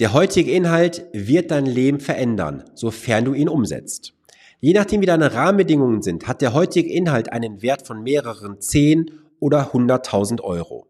Der 0.00 0.14
heutige 0.14 0.50
Inhalt 0.50 1.06
wird 1.12 1.50
dein 1.50 1.66
Leben 1.66 2.00
verändern, 2.00 2.64
sofern 2.74 3.26
du 3.26 3.34
ihn 3.34 3.48
umsetzt. 3.48 4.14
Je 4.58 4.72
nachdem, 4.72 5.02
wie 5.02 5.06
deine 5.06 5.34
Rahmenbedingungen 5.34 6.02
sind, 6.02 6.26
hat 6.26 6.40
der 6.40 6.54
heutige 6.54 6.90
Inhalt 6.90 7.30
einen 7.30 7.62
Wert 7.62 7.86
von 7.86 8.02
mehreren 8.02 8.60
10 8.60 9.10
oder 9.38 9.72
100.000 9.72 10.40
Euro. 10.40 10.86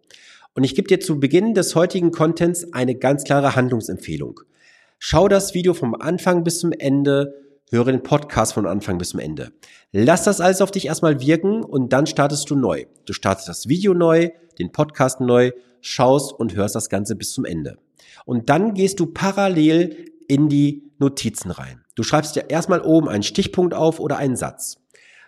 Und 0.54 0.65
ich 0.65 0.75
gebe 0.75 0.87
dir 0.87 1.01
zu 1.01 1.19
Beginn 1.19 1.54
des 1.54 1.75
heutigen 1.75 2.12
Contents 2.12 2.73
eine 2.73 2.95
ganz 2.95 3.25
klare 3.25 3.57
Handlungsempfehlung. 3.57 4.41
Schau 4.98 5.27
das 5.27 5.53
Video 5.53 5.75
vom 5.75 5.95
Anfang 5.95 6.45
bis 6.45 6.61
zum 6.61 6.71
Ende, 6.71 7.34
höre 7.71 7.87
den 7.87 8.03
Podcast 8.03 8.53
von 8.53 8.66
Anfang 8.66 8.98
bis 8.98 9.09
zum 9.09 9.21
Ende. 9.21 9.50
Lass 9.91 10.25
das 10.25 10.41
alles 10.41 10.61
auf 10.61 10.71
dich 10.71 10.87
erstmal 10.87 11.21
wirken 11.21 11.64
und 11.64 11.93
dann 11.93 12.07
startest 12.07 12.48
du 12.50 12.55
neu. 12.55 12.84
Du 13.07 13.14
startest 13.14 13.48
das 13.48 13.69
Video 13.69 13.95
neu, 13.95 14.30
den 14.59 14.71
Podcast 14.71 15.21
neu, 15.21 15.50
schaust 15.80 16.32
und 16.32 16.55
hörst 16.55 16.77
das 16.77 16.89
Ganze 16.89 17.16
bis 17.16 17.32
zum 17.32 17.45
Ende. 17.45 17.79
Und 18.25 18.51
dann 18.51 18.75
gehst 18.75 19.01
du 19.01 19.07
parallel 19.07 20.12
in 20.29 20.49
die 20.49 20.91
Notizen 20.98 21.51
rein. 21.51 21.83
Du 21.95 22.03
schreibst 22.03 22.37
dir 22.37 22.48
erstmal 22.48 22.80
oben 22.80 23.09
einen 23.09 23.23
Stichpunkt 23.23 23.75
auf 23.75 24.01
oder 24.01 24.16
einen 24.16 24.37
Satz. 24.37 24.79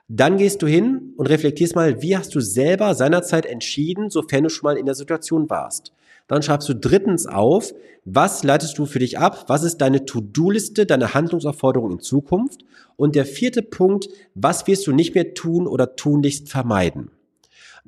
Dann 0.08 0.36
gehst 0.36 0.62
du 0.62 0.66
hin 0.66 1.14
und 1.16 1.26
reflektierst 1.26 1.74
mal, 1.74 2.02
wie 2.02 2.16
hast 2.16 2.34
du 2.34 2.40
selber 2.40 2.94
seinerzeit 2.94 3.46
entschieden, 3.46 4.10
sofern 4.10 4.44
du 4.44 4.50
schon 4.50 4.66
mal 4.66 4.76
in 4.76 4.86
der 4.86 4.94
Situation 4.94 5.48
warst. 5.48 5.92
Dann 6.26 6.42
schreibst 6.42 6.68
du 6.68 6.74
drittens 6.74 7.26
auf, 7.26 7.72
was 8.04 8.44
leitest 8.44 8.78
du 8.78 8.86
für 8.86 8.98
dich 8.98 9.18
ab? 9.18 9.44
Was 9.48 9.62
ist 9.62 9.78
deine 9.78 10.04
To-Do-Liste, 10.04 10.86
deine 10.86 11.14
Handlungsaufforderung 11.14 11.92
in 11.92 12.00
Zukunft? 12.00 12.64
Und 12.96 13.14
der 13.14 13.24
vierte 13.24 13.62
Punkt, 13.62 14.08
was 14.34 14.66
wirst 14.66 14.86
du 14.86 14.92
nicht 14.92 15.14
mehr 15.14 15.34
tun 15.34 15.66
oder 15.66 15.96
tunlichst 15.96 16.50
vermeiden? 16.50 17.10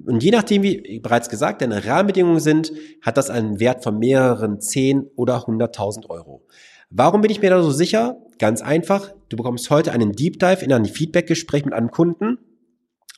Und 0.05 0.23
je 0.23 0.31
nachdem, 0.31 0.63
wie 0.63 1.01
bereits 1.01 1.29
gesagt, 1.29 1.63
deine 1.63 1.85
Rahmenbedingungen 1.85 2.41
sind, 2.41 2.73
hat 3.03 3.17
das 3.17 3.31
einen 3.31 3.61
Wert 3.61 3.83
von 3.83 3.99
mehreren 3.99 4.61
10 4.61 5.11
oder 5.17 5.47
100.000 5.47 6.11
Euro. 6.11 6.45
Warum 6.91 7.23
bin 7.23 7.31
ich 7.31 7.41
mir 7.41 7.51
da 7.51 7.63
so 7.63 7.71
sicher? 7.71 8.19
Ganz 8.39 8.61
einfach, 8.61 9.13
du 9.29 9.37
bekommst 9.37 9.71
heute 9.71 9.93
einen 9.93 10.13
Deep 10.13 10.39
Dive 10.39 10.65
in 10.65 10.73
ein 10.73 10.85
Feedback-Gespräch 10.85 11.65
mit 11.65 11.75
einem 11.75 11.91
Kunden. 11.91 12.39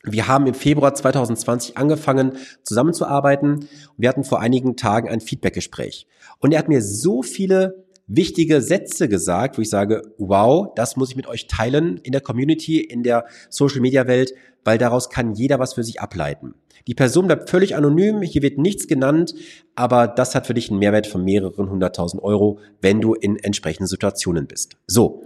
Wir 0.04 0.28
haben 0.28 0.46
im 0.46 0.54
Februar 0.54 0.94
2020 0.94 1.76
angefangen 1.76 2.38
zusammenzuarbeiten. 2.62 3.68
Wir 3.96 4.08
hatten 4.08 4.24
vor 4.24 4.40
einigen 4.40 4.76
Tagen 4.76 5.08
ein 5.08 5.20
Feedback-Gespräch. 5.20 6.06
Und 6.38 6.52
er 6.52 6.60
hat 6.60 6.68
mir 6.68 6.80
so 6.80 7.22
viele 7.22 7.84
wichtige 8.08 8.60
Sätze 8.60 9.08
gesagt, 9.08 9.56
wo 9.56 9.62
ich 9.62 9.70
sage, 9.70 10.02
wow, 10.18 10.68
das 10.74 10.96
muss 10.96 11.10
ich 11.10 11.16
mit 11.16 11.28
euch 11.28 11.46
teilen 11.46 11.98
in 12.02 12.12
der 12.12 12.20
Community, 12.20 12.80
in 12.80 13.02
der 13.02 13.26
Social-Media-Welt, 13.50 14.32
weil 14.64 14.78
daraus 14.78 15.10
kann 15.10 15.34
jeder 15.34 15.58
was 15.58 15.74
für 15.74 15.84
sich 15.84 16.00
ableiten. 16.00 16.54
Die 16.86 16.94
Person 16.94 17.26
bleibt 17.26 17.50
völlig 17.50 17.76
anonym, 17.76 18.22
hier 18.22 18.42
wird 18.42 18.58
nichts 18.58 18.88
genannt, 18.88 19.34
aber 19.74 20.08
das 20.08 20.34
hat 20.34 20.46
für 20.46 20.54
dich 20.54 20.70
einen 20.70 20.78
Mehrwert 20.78 21.06
von 21.06 21.22
mehreren 21.22 21.70
hunderttausend 21.70 22.22
Euro, 22.22 22.58
wenn 22.80 23.00
du 23.00 23.14
in 23.14 23.36
entsprechenden 23.36 23.86
Situationen 23.86 24.46
bist. 24.46 24.76
So. 24.86 25.22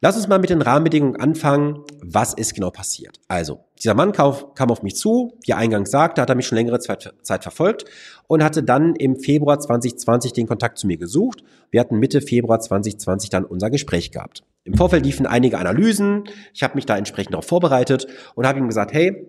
Lass 0.00 0.16
uns 0.16 0.28
mal 0.28 0.38
mit 0.38 0.50
den 0.50 0.62
Rahmenbedingungen 0.62 1.16
anfangen. 1.16 1.80
Was 2.00 2.32
ist 2.32 2.54
genau 2.54 2.70
passiert? 2.70 3.18
Also, 3.26 3.64
dieser 3.82 3.94
Mann 3.94 4.12
kam 4.12 4.70
auf 4.70 4.82
mich 4.84 4.94
zu, 4.94 5.36
wie 5.44 5.54
eingangs 5.54 5.90
sagte, 5.90 6.22
hat 6.22 6.28
er 6.28 6.36
mich 6.36 6.46
schon 6.46 6.54
längere 6.54 6.78
Zeit, 6.78 7.12
Zeit 7.22 7.42
verfolgt 7.42 7.84
und 8.28 8.44
hatte 8.44 8.62
dann 8.62 8.94
im 8.94 9.16
Februar 9.16 9.58
2020 9.58 10.32
den 10.32 10.46
Kontakt 10.46 10.78
zu 10.78 10.86
mir 10.86 10.98
gesucht. 10.98 11.42
Wir 11.72 11.80
hatten 11.80 11.98
Mitte 11.98 12.20
Februar 12.20 12.60
2020 12.60 13.30
dann 13.30 13.44
unser 13.44 13.70
Gespräch 13.70 14.12
gehabt. 14.12 14.44
Im 14.62 14.74
Vorfeld 14.74 15.04
liefen 15.04 15.26
einige 15.26 15.58
Analysen. 15.58 16.28
Ich 16.54 16.62
habe 16.62 16.76
mich 16.76 16.86
da 16.86 16.96
entsprechend 16.96 17.34
darauf 17.34 17.46
vorbereitet 17.46 18.06
und 18.36 18.46
habe 18.46 18.60
ihm 18.60 18.68
gesagt, 18.68 18.92
hey, 18.92 19.28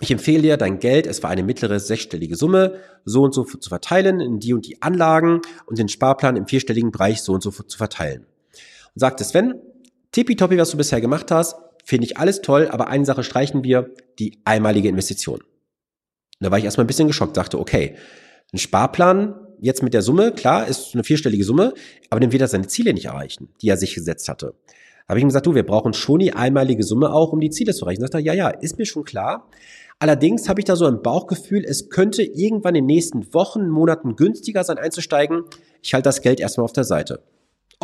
ich 0.00 0.10
empfehle 0.10 0.42
dir, 0.42 0.56
dein 0.56 0.80
Geld, 0.80 1.06
es 1.06 1.22
war 1.22 1.30
eine 1.30 1.44
mittlere 1.44 1.78
sechsstellige 1.78 2.34
Summe, 2.34 2.80
so 3.04 3.22
und 3.22 3.32
so 3.32 3.44
zu 3.44 3.68
verteilen 3.68 4.18
in 4.18 4.40
die 4.40 4.52
und 4.52 4.66
die 4.66 4.82
Anlagen 4.82 5.42
und 5.66 5.78
den 5.78 5.88
Sparplan 5.88 6.34
im 6.34 6.48
vierstelligen 6.48 6.90
Bereich 6.90 7.22
so 7.22 7.32
und 7.32 7.42
so 7.44 7.52
zu 7.52 7.78
verteilen. 7.78 8.26
Und 8.94 8.98
sagte 8.98 9.22
Sven, 9.22 9.54
tippitoppi, 10.12 10.58
was 10.58 10.70
du 10.70 10.76
bisher 10.76 11.00
gemacht 11.00 11.30
hast, 11.30 11.56
finde 11.84 12.06
ich 12.06 12.16
alles 12.16 12.42
toll, 12.42 12.68
aber 12.70 12.88
eine 12.88 13.04
Sache 13.04 13.24
streichen 13.24 13.64
wir, 13.64 13.90
die 14.18 14.38
einmalige 14.44 14.88
Investition. 14.88 15.40
Da 16.40 16.50
war 16.50 16.58
ich 16.58 16.64
erstmal 16.64 16.84
ein 16.84 16.88
bisschen 16.88 17.08
geschockt, 17.08 17.34
sagte, 17.34 17.58
okay, 17.58 17.96
ein 18.52 18.58
Sparplan 18.58 19.34
jetzt 19.60 19.82
mit 19.82 19.94
der 19.94 20.02
Summe, 20.02 20.32
klar, 20.32 20.66
ist 20.66 20.94
eine 20.94 21.04
vierstellige 21.04 21.44
Summe, 21.44 21.72
aber 22.10 22.20
dann 22.20 22.32
wird 22.32 22.42
er 22.42 22.48
seine 22.48 22.66
Ziele 22.66 22.92
nicht 22.92 23.06
erreichen, 23.06 23.48
die 23.62 23.68
er 23.68 23.76
sich 23.76 23.94
gesetzt 23.94 24.28
hatte. 24.28 24.54
Da 24.66 25.08
habe 25.08 25.18
ich 25.18 25.22
ihm 25.22 25.28
gesagt, 25.28 25.46
du, 25.46 25.54
wir 25.54 25.64
brauchen 25.64 25.94
schon 25.94 26.20
die 26.20 26.32
einmalige 26.32 26.84
Summe 26.84 27.12
auch, 27.12 27.32
um 27.32 27.40
die 27.40 27.50
Ziele 27.50 27.72
zu 27.72 27.84
erreichen. 27.84 28.00
Sagt 28.00 28.14
er, 28.14 28.20
ja, 28.20 28.34
ja, 28.34 28.48
ist 28.48 28.78
mir 28.78 28.86
schon 28.86 29.04
klar. 29.04 29.48
Allerdings 29.98 30.48
habe 30.48 30.60
ich 30.60 30.64
da 30.64 30.74
so 30.74 30.86
ein 30.86 31.02
Bauchgefühl, 31.02 31.64
es 31.64 31.90
könnte 31.90 32.22
irgendwann 32.22 32.74
in 32.74 32.82
den 32.84 32.94
nächsten 32.94 33.32
Wochen, 33.34 33.68
Monaten 33.68 34.16
günstiger 34.16 34.64
sein 34.64 34.78
einzusteigen. 34.78 35.44
Ich 35.80 35.94
halte 35.94 36.08
das 36.08 36.22
Geld 36.22 36.40
erstmal 36.40 36.64
auf 36.64 36.72
der 36.72 36.84
Seite. 36.84 37.22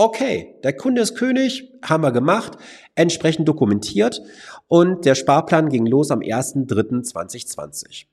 Okay, 0.00 0.54
der 0.62 0.74
Kunde 0.74 1.02
ist 1.02 1.16
König, 1.16 1.72
haben 1.82 2.04
wir 2.04 2.12
gemacht, 2.12 2.52
entsprechend 2.94 3.48
dokumentiert 3.48 4.22
und 4.68 5.04
der 5.04 5.16
Sparplan 5.16 5.70
ging 5.70 5.86
los 5.86 6.12
am 6.12 6.20
1.3.2020. 6.20 8.04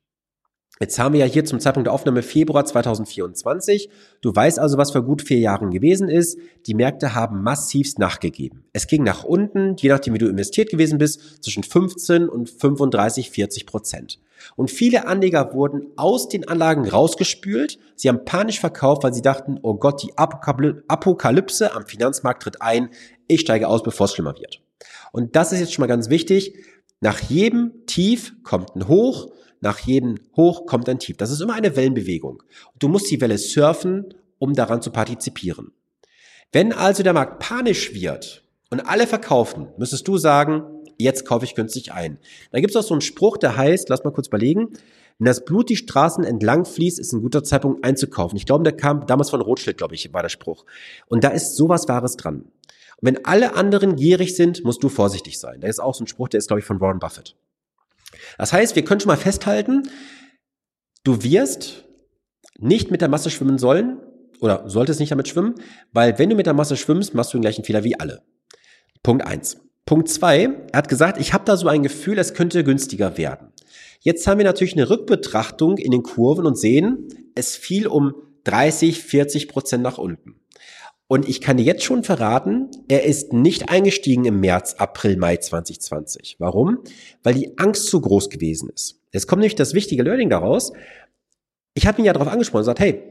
Jetzt 0.79 0.97
haben 0.97 1.13
wir 1.13 1.19
ja 1.19 1.31
hier 1.31 1.45
zum 1.45 1.59
Zeitpunkt 1.59 1.85
der 1.85 1.93
Aufnahme 1.93 2.23
Februar 2.23 2.65
2024. 2.65 3.91
Du 4.21 4.35
weißt 4.35 4.57
also, 4.57 4.79
was 4.79 4.93
vor 4.93 5.03
gut 5.03 5.21
vier 5.21 5.37
Jahren 5.37 5.69
gewesen 5.69 6.09
ist. 6.09 6.39
Die 6.65 6.73
Märkte 6.73 7.13
haben 7.13 7.43
massivst 7.43 7.99
nachgegeben. 7.99 8.65
Es 8.73 8.87
ging 8.87 9.03
nach 9.03 9.23
unten, 9.23 9.75
je 9.77 9.89
nachdem, 9.89 10.15
wie 10.15 10.19
du 10.19 10.27
investiert 10.27 10.71
gewesen 10.71 10.97
bist, 10.97 11.43
zwischen 11.43 11.61
15 11.61 12.27
und 12.27 12.49
35, 12.49 13.29
40 13.29 13.67
Prozent. 13.67 14.19
Und 14.55 14.71
viele 14.71 15.07
Anleger 15.07 15.53
wurden 15.53 15.87
aus 15.95 16.29
den 16.29 16.47
Anlagen 16.47 16.87
rausgespült. 16.87 17.79
Sie 17.95 18.09
haben 18.09 18.25
panisch 18.25 18.59
verkauft, 18.59 19.03
weil 19.03 19.13
sie 19.13 19.21
dachten, 19.21 19.59
oh 19.61 19.75
Gott, 19.75 20.03
die 20.03 20.17
Apokalypse 20.17 21.73
am 21.75 21.85
Finanzmarkt 21.85 22.43
tritt 22.43 22.61
ein. 22.61 22.89
Ich 23.27 23.41
steige 23.41 23.67
aus, 23.67 23.83
bevor 23.83 24.05
es 24.05 24.13
schlimmer 24.13 24.35
wird. 24.37 24.61
Und 25.11 25.35
das 25.35 25.51
ist 25.51 25.59
jetzt 25.59 25.73
schon 25.73 25.83
mal 25.83 25.87
ganz 25.87 26.09
wichtig. 26.09 26.55
Nach 27.01 27.19
jedem 27.19 27.85
Tief 27.85 28.33
kommt 28.43 28.75
ein 28.75 28.87
Hoch 28.87 29.29
nach 29.65 29.79
jedem 29.79 30.19
Hoch 30.35 30.67
kommt 30.67 30.87
ein 30.89 30.99
Tief. 30.99 31.17
Das 31.17 31.31
ist 31.31 31.41
immer 31.41 31.55
eine 31.55 31.75
Wellenbewegung. 31.75 32.43
Du 32.77 32.87
musst 32.87 33.09
die 33.09 33.19
Welle 33.19 33.39
surfen, 33.39 34.13
um 34.37 34.53
daran 34.53 34.83
zu 34.83 34.91
partizipieren. 34.91 35.71
Wenn 36.51 36.71
also 36.71 37.01
der 37.01 37.13
Markt 37.13 37.39
panisch 37.39 37.93
wird 37.93 38.43
und 38.69 38.81
alle 38.81 39.07
verkaufen, 39.07 39.69
müsstest 39.77 40.07
du 40.07 40.17
sagen, 40.17 40.63
jetzt 40.97 41.25
kaufe 41.25 41.45
ich 41.45 41.55
günstig 41.55 41.93
ein. 41.93 42.17
Da 42.51 42.59
gibt 42.59 42.71
es 42.71 42.75
auch 42.75 42.87
so 42.87 42.93
einen 42.93 43.01
Spruch, 43.01 43.37
der 43.37 43.55
heißt, 43.55 43.89
lass 43.89 44.03
mal 44.03 44.11
kurz 44.11 44.27
überlegen, 44.27 44.73
wenn 45.17 45.25
das 45.25 45.45
Blut 45.45 45.69
die 45.69 45.77
Straßen 45.77 46.23
entlang 46.25 46.65
fließt, 46.65 46.99
ist 46.99 47.13
ein 47.13 47.21
guter 47.21 47.43
Zeitpunkt 47.43 47.85
einzukaufen. 47.85 48.37
Ich 48.37 48.45
glaube, 48.45 48.63
der 48.63 48.75
kam 48.75 49.05
damals 49.07 49.29
von 49.29 49.41
Rothschild, 49.41 49.77
glaube 49.77 49.95
ich, 49.95 50.13
war 50.13 50.21
der 50.21 50.29
Spruch. 50.29 50.65
Und 51.07 51.23
da 51.23 51.29
ist 51.29 51.55
sowas 51.55 51.87
Wahres 51.87 52.17
dran. 52.17 52.41
Und 52.97 53.01
wenn 53.01 53.25
alle 53.25 53.55
anderen 53.55 53.95
gierig 53.95 54.35
sind, 54.35 54.63
musst 54.65 54.83
du 54.83 54.89
vorsichtig 54.89 55.39
sein. 55.39 55.61
Da 55.61 55.67
ist 55.67 55.79
auch 55.79 55.95
so 55.95 56.03
ein 56.03 56.07
Spruch, 56.07 56.27
der 56.27 56.39
ist, 56.39 56.47
glaube 56.47 56.59
ich, 56.59 56.65
von 56.65 56.81
Warren 56.81 56.99
Buffett. 56.99 57.35
Das 58.37 58.51
heißt, 58.51 58.75
wir 58.75 58.83
können 58.83 58.99
schon 58.99 59.09
mal 59.09 59.17
festhalten, 59.17 59.89
du 61.03 61.23
wirst 61.23 61.85
nicht 62.57 62.91
mit 62.91 63.01
der 63.01 63.09
Masse 63.09 63.29
schwimmen 63.29 63.57
sollen 63.57 63.99
oder 64.41 64.69
solltest 64.69 64.99
nicht 64.99 65.11
damit 65.11 65.27
schwimmen, 65.27 65.55
weil 65.91 66.17
wenn 66.19 66.29
du 66.29 66.35
mit 66.35 66.45
der 66.45 66.53
Masse 66.53 66.77
schwimmst, 66.77 67.13
machst 67.13 67.33
du 67.33 67.37
den 67.37 67.41
gleichen 67.41 67.63
Fehler 67.63 67.83
wie 67.83 67.99
alle. 67.99 68.21
Punkt 69.03 69.25
eins. 69.25 69.57
Punkt 69.85 70.09
zwei, 70.09 70.49
er 70.71 70.77
hat 70.77 70.89
gesagt, 70.89 71.19
ich 71.19 71.33
habe 71.33 71.45
da 71.45 71.57
so 71.57 71.67
ein 71.67 71.83
Gefühl, 71.83 72.17
es 72.17 72.33
könnte 72.33 72.63
günstiger 72.63 73.17
werden. 73.17 73.49
Jetzt 73.99 74.25
haben 74.25 74.39
wir 74.39 74.45
natürlich 74.45 74.73
eine 74.73 74.89
Rückbetrachtung 74.89 75.77
in 75.77 75.91
den 75.91 76.03
Kurven 76.03 76.45
und 76.45 76.57
sehen, 76.57 77.07
es 77.35 77.55
fiel 77.55 77.87
um 77.87 78.13
30, 78.45 79.03
40 79.03 79.47
Prozent 79.47 79.83
nach 79.83 79.97
unten. 79.97 80.35
Und 81.07 81.29
ich 81.29 81.39
kann 81.39 81.57
dir 81.57 81.63
jetzt 81.63 81.83
schon 81.83 82.03
verraten, 82.03 82.69
er 82.87 83.03
ist 83.03 83.31
nicht 83.31 83.69
eingestiegen 83.69 84.25
im 84.25 84.39
März, 84.39 84.75
April, 84.79 85.17
Mai 85.17 85.37
2020. 85.37 86.37
Warum? 86.39 86.79
Weil 87.21 87.35
die 87.35 87.57
Angst 87.57 87.87
zu 87.87 88.01
groß 88.01 88.31
gewesen 88.31 88.69
ist. 88.73 88.99
Jetzt 89.11 89.27
kommt 89.27 89.41
nämlich 89.41 89.55
das 89.55 89.75
wichtige 89.75 90.01
Learning 90.01 90.31
daraus. 90.31 90.73
Ich 91.75 91.85
habe 91.85 91.99
ihn 91.99 92.05
ja 92.05 92.13
darauf 92.13 92.27
angesprochen 92.27 92.61
und 92.61 92.63
gesagt, 92.63 92.79
hey, 92.79 93.03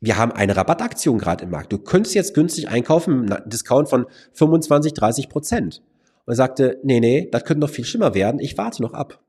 wir 0.00 0.16
haben 0.16 0.32
eine 0.32 0.56
Rabattaktion 0.56 1.18
gerade 1.18 1.44
im 1.44 1.50
Markt. 1.50 1.72
Du 1.72 1.78
könntest 1.78 2.14
jetzt 2.14 2.34
günstig 2.34 2.68
einkaufen 2.68 3.22
mit 3.22 3.32
einem 3.32 3.48
Discount 3.50 3.88
von 3.88 4.06
25, 4.32 4.94
30 4.94 5.28
Prozent. 5.28 5.82
Und 6.24 6.32
er 6.32 6.36
sagte, 6.36 6.78
nee, 6.82 7.00
nee, 7.00 7.28
das 7.30 7.44
könnte 7.44 7.60
noch 7.60 7.70
viel 7.70 7.84
schlimmer 7.84 8.14
werden. 8.14 8.40
Ich 8.40 8.56
warte 8.56 8.82
noch 8.82 8.94
ab. 8.94 9.20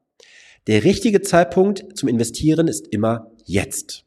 Der 0.68 0.84
richtige 0.84 1.22
Zeitpunkt 1.22 1.98
zum 1.98 2.08
Investieren 2.08 2.68
ist 2.68 2.88
immer 2.88 3.32
jetzt. 3.46 4.06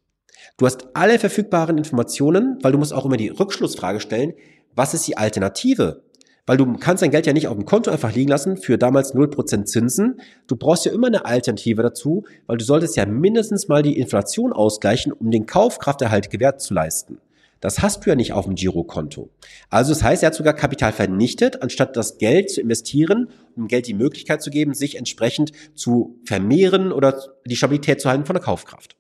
Du 0.57 0.67
hast 0.67 0.87
alle 0.95 1.19
verfügbaren 1.19 1.77
Informationen, 1.77 2.59
weil 2.63 2.73
du 2.73 2.79
musst 2.79 2.93
auch 2.93 3.05
immer 3.05 3.17
die 3.17 3.29
Rückschlussfrage 3.29 4.01
stellen, 4.01 4.35
was 4.75 4.95
ist 4.95 5.07
die 5.07 5.17
Alternative? 5.17 6.04
Weil 6.47 6.59
du 6.59 6.75
kannst 6.75 7.03
dein 7.03 7.11
Geld 7.11 7.27
ja 7.27 7.33
nicht 7.33 7.49
auf 7.49 7.57
dem 7.57 7.65
Konto 7.65 7.91
einfach 7.91 8.15
liegen 8.15 8.29
lassen 8.29 8.57
für 8.57 8.77
damals 8.77 9.15
0% 9.15 9.65
Zinsen. 9.65 10.21
Du 10.47 10.57
brauchst 10.57 10.85
ja 10.85 10.93
immer 10.93 11.07
eine 11.07 11.25
Alternative 11.25 11.83
dazu, 11.83 12.25
weil 12.47 12.59
du 12.59 12.65
solltest 12.65 12.97
ja 12.97 13.07
mindestens 13.07 13.69
mal 13.69 13.83
die 13.83 13.99
Inflation 13.99 14.53
ausgleichen, 14.53 15.13
um 15.13 15.31
den 15.31 15.47
Kaufkrafterhalt 15.47 16.31
gewährt 16.31 16.61
zu 16.61 16.75
leisten. 16.75 17.19
Das 17.61 17.81
hast 17.81 18.05
du 18.05 18.11
ja 18.11 18.15
nicht 18.15 18.35
auf 18.35 18.45
dem 18.45 18.57
Girokonto. 18.57 19.31
Also 19.71 19.93
das 19.93 20.03
heißt, 20.03 20.23
er 20.23 20.27
hat 20.27 20.35
sogar 20.35 20.53
Kapital 20.53 20.93
vernichtet, 20.93 21.63
anstatt 21.63 21.97
das 21.97 22.19
Geld 22.19 22.51
zu 22.51 22.61
investieren, 22.61 23.31
um 23.57 23.69
Geld 23.69 23.87
die 23.87 23.95
Möglichkeit 23.95 24.43
zu 24.43 24.51
geben, 24.51 24.75
sich 24.75 24.97
entsprechend 24.97 25.53
zu 25.75 26.21
vermehren 26.27 26.93
oder 26.93 27.23
die 27.47 27.57
Stabilität 27.57 28.03
zu 28.03 28.11
halten 28.11 28.27
von 28.27 28.35
der 28.35 28.45
Kaufkraft. 28.45 28.99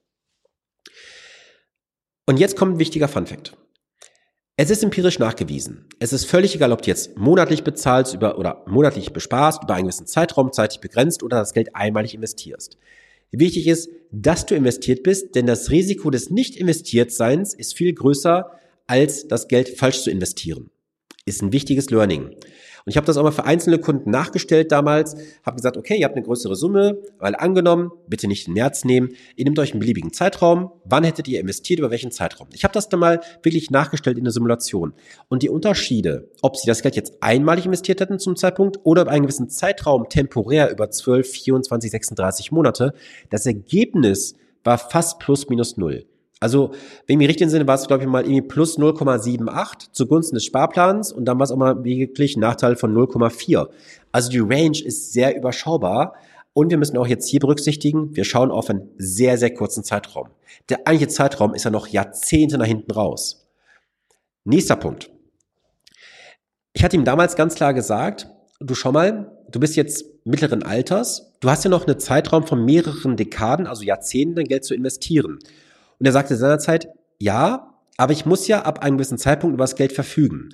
Und 2.27 2.41
jetzt 2.41 2.57
kommt 2.57 2.77
ein 2.77 2.79
wichtiger 2.79 3.07
Fun 3.07 3.27
Fact. 3.27 3.55
Es 4.57 4.71
ist 4.71 4.85
empirisch 4.85 5.19
nachgewiesen. 5.19 5.85
Es 5.99 6.13
ist 6.13 6.27
völlig 6.27 6.55
egal, 6.55 6.71
ob 6.71 6.81
du 6.83 6.89
jetzt 6.89 7.19
monatlich 7.19 7.65
bezahlst 7.65 8.15
über, 8.15 8.39
oder 8.39 8.63
monatlich 8.69 9.13
besparst, 9.13 9.65
über 9.65 9.75
einen 9.75 9.87
gewissen 9.87 10.07
Zeitraum 10.07 10.53
zeitlich 10.53 10.81
begrenzt 10.81 11.25
oder 11.25 11.39
das 11.39 11.55
Geld 11.55 11.75
einmalig 11.75 12.15
investierst. 12.15 12.79
Wichtig 13.33 13.67
ist, 13.67 13.89
dass 14.13 14.47
du 14.47 14.55
investiert 14.55 15.03
bist, 15.03 15.35
denn 15.35 15.47
das 15.47 15.71
Risiko 15.71 16.09
des 16.11 16.31
Nicht-Investiertseins 16.31 17.53
ist 17.53 17.75
viel 17.75 17.93
größer, 17.93 18.53
als 18.87 19.27
das 19.27 19.49
Geld 19.49 19.71
falsch 19.71 20.03
zu 20.03 20.11
investieren. 20.13 20.71
Ist 21.27 21.43
ein 21.43 21.53
wichtiges 21.53 21.91
Learning. 21.91 22.37
Und 22.87 22.91
ich 22.91 22.99
habe 22.99 23.07
das 23.07 23.17
auch 23.17 23.23
mal 23.23 23.31
für 23.31 23.47
einzelne 23.47 23.79
Kunden 23.79 24.11
nachgestellt 24.11 24.71
damals, 24.71 25.17
habe 25.43 25.57
gesagt, 25.57 25.79
okay, 25.79 25.97
ihr 25.97 26.05
habt 26.05 26.17
eine 26.17 26.25
größere 26.25 26.55
Summe, 26.55 26.99
weil 27.19 27.35
angenommen, 27.35 27.93
bitte 28.09 28.29
nicht 28.29 28.47
den 28.47 28.53
März 28.53 28.85
nehmen, 28.85 29.15
ihr 29.37 29.47
nehmt 29.47 29.59
euch 29.59 29.73
einen 29.73 29.81
beliebigen 29.81 30.13
Zeitraum, 30.13 30.71
wann 30.85 31.03
hättet 31.03 31.27
ihr 31.27 31.41
investiert, 31.41 31.79
über 31.79 31.91
welchen 31.91 32.11
Zeitraum. 32.11 32.49
Ich 32.53 32.63
habe 32.63 32.75
das 32.75 32.91
dann 32.91 33.01
mal 33.01 33.21
wirklich 33.43 33.71
nachgestellt 33.71 34.19
in 34.19 34.25
der 34.25 34.33
Simulation. 34.35 34.93
Und 35.29 35.43
die 35.43 35.49
Unterschiede, 35.49 36.29
ob 36.43 36.57
sie 36.57 36.67
das 36.67 36.83
Geld 36.83 36.95
jetzt 36.95 37.23
einmalig 37.23 37.65
investiert 37.65 38.03
hätten 38.03 38.19
zum 38.19 38.37
Zeitpunkt 38.37 38.79
oder 38.83 39.03
über 39.03 39.13
einen 39.13 39.23
gewissen 39.23 39.49
Zeitraum 39.49 40.11
temporär 40.11 40.71
über 40.71 40.91
12, 40.91 41.27
24, 41.27 41.91
36 41.91 42.53
Monate, 42.53 42.93
das 43.31 43.47
Ergebnis 43.47 44.35
war 44.63 44.77
fast 44.77 45.21
plus 45.21 45.49
minus 45.49 45.79
null. 45.79 46.05
Also, 46.45 46.73
wenn 47.07 47.15
ich 47.15 47.17
mich 47.17 47.29
richtig 47.29 47.45
entsinne, 47.45 47.67
war 47.67 47.77
es, 47.77 47.87
glaube 47.87 48.03
ich, 48.03 48.09
mal 48.09 48.23
irgendwie 48.23 48.43
plus 48.43 48.79
0,78 48.79 49.93
zugunsten 49.93 50.35
des 50.35 50.45
Sparplans 50.45 51.11
und 51.11 51.25
dann 51.25 51.39
war 51.39 51.45
es 51.45 51.51
auch 51.51 51.57
mal 51.57 51.85
wirklich 51.85 52.37
ein 52.37 52.41
Nachteil 52.41 52.77
von 52.77 52.95
0,4. 52.95 53.67
Also 54.13 54.29
die 54.29 54.41
Range 54.41 54.79
ist 54.79 55.15
sehr 55.15 55.35
überschaubar 55.39 56.17
und 56.53 56.69
wir 56.69 56.77
müssen 56.77 56.99
auch 56.99 57.07
jetzt 57.07 57.29
hier 57.29 57.41
berücksichtigen, 57.41 58.15
wir 58.15 58.25
schauen 58.25 58.51
auf 58.51 58.69
einen 58.69 58.91
sehr, 58.99 59.39
sehr 59.39 59.55
kurzen 59.55 59.85
Zeitraum. 59.85 60.29
Der 60.69 60.87
eigentliche 60.87 61.09
Zeitraum 61.09 61.55
ist 61.55 61.65
ja 61.65 61.71
noch 61.71 61.87
Jahrzehnte 61.87 62.59
nach 62.59 62.67
hinten 62.67 62.91
raus. 62.91 63.49
Nächster 64.45 64.77
Punkt. 64.77 65.11
Ich 66.75 66.85
hatte 66.85 66.97
ihm 66.97 67.07
damals 67.07 67.37
ganz 67.37 67.55
klar 67.55 67.73
gesagt, 67.73 68.29
du 68.61 68.75
schau 68.75 68.93
mal, 68.93 69.33
du 69.51 69.61
bist 69.61 69.77
jetzt 69.77 70.05
mittleren 70.27 70.63
Alters, 70.63 71.33
du 71.41 71.49
hast 71.49 71.65
ja 71.65 71.71
noch 71.71 71.87
einen 71.87 71.99
Zeitraum 71.99 72.47
von 72.47 72.63
mehreren 72.67 73.17
Dekaden, 73.17 73.67
also 73.67 73.83
Jahrzehnten, 73.83 74.35
dein 74.35 74.45
Geld 74.45 74.67
zu 74.67 74.75
investieren. 74.75 75.39
Und 75.99 76.07
er 76.07 76.13
sagte 76.13 76.37
seinerzeit, 76.37 76.89
ja, 77.19 77.75
aber 77.97 78.13
ich 78.13 78.27
muss 78.27 78.49
ja 78.49 78.63
ab 78.63 78.81
einem 78.83 78.97
gewissen 78.97 79.19
Zeitpunkt 79.19 79.55
über 79.55 79.65
das 79.65 79.77
Geld 79.77 79.93
verfügen. 79.93 80.51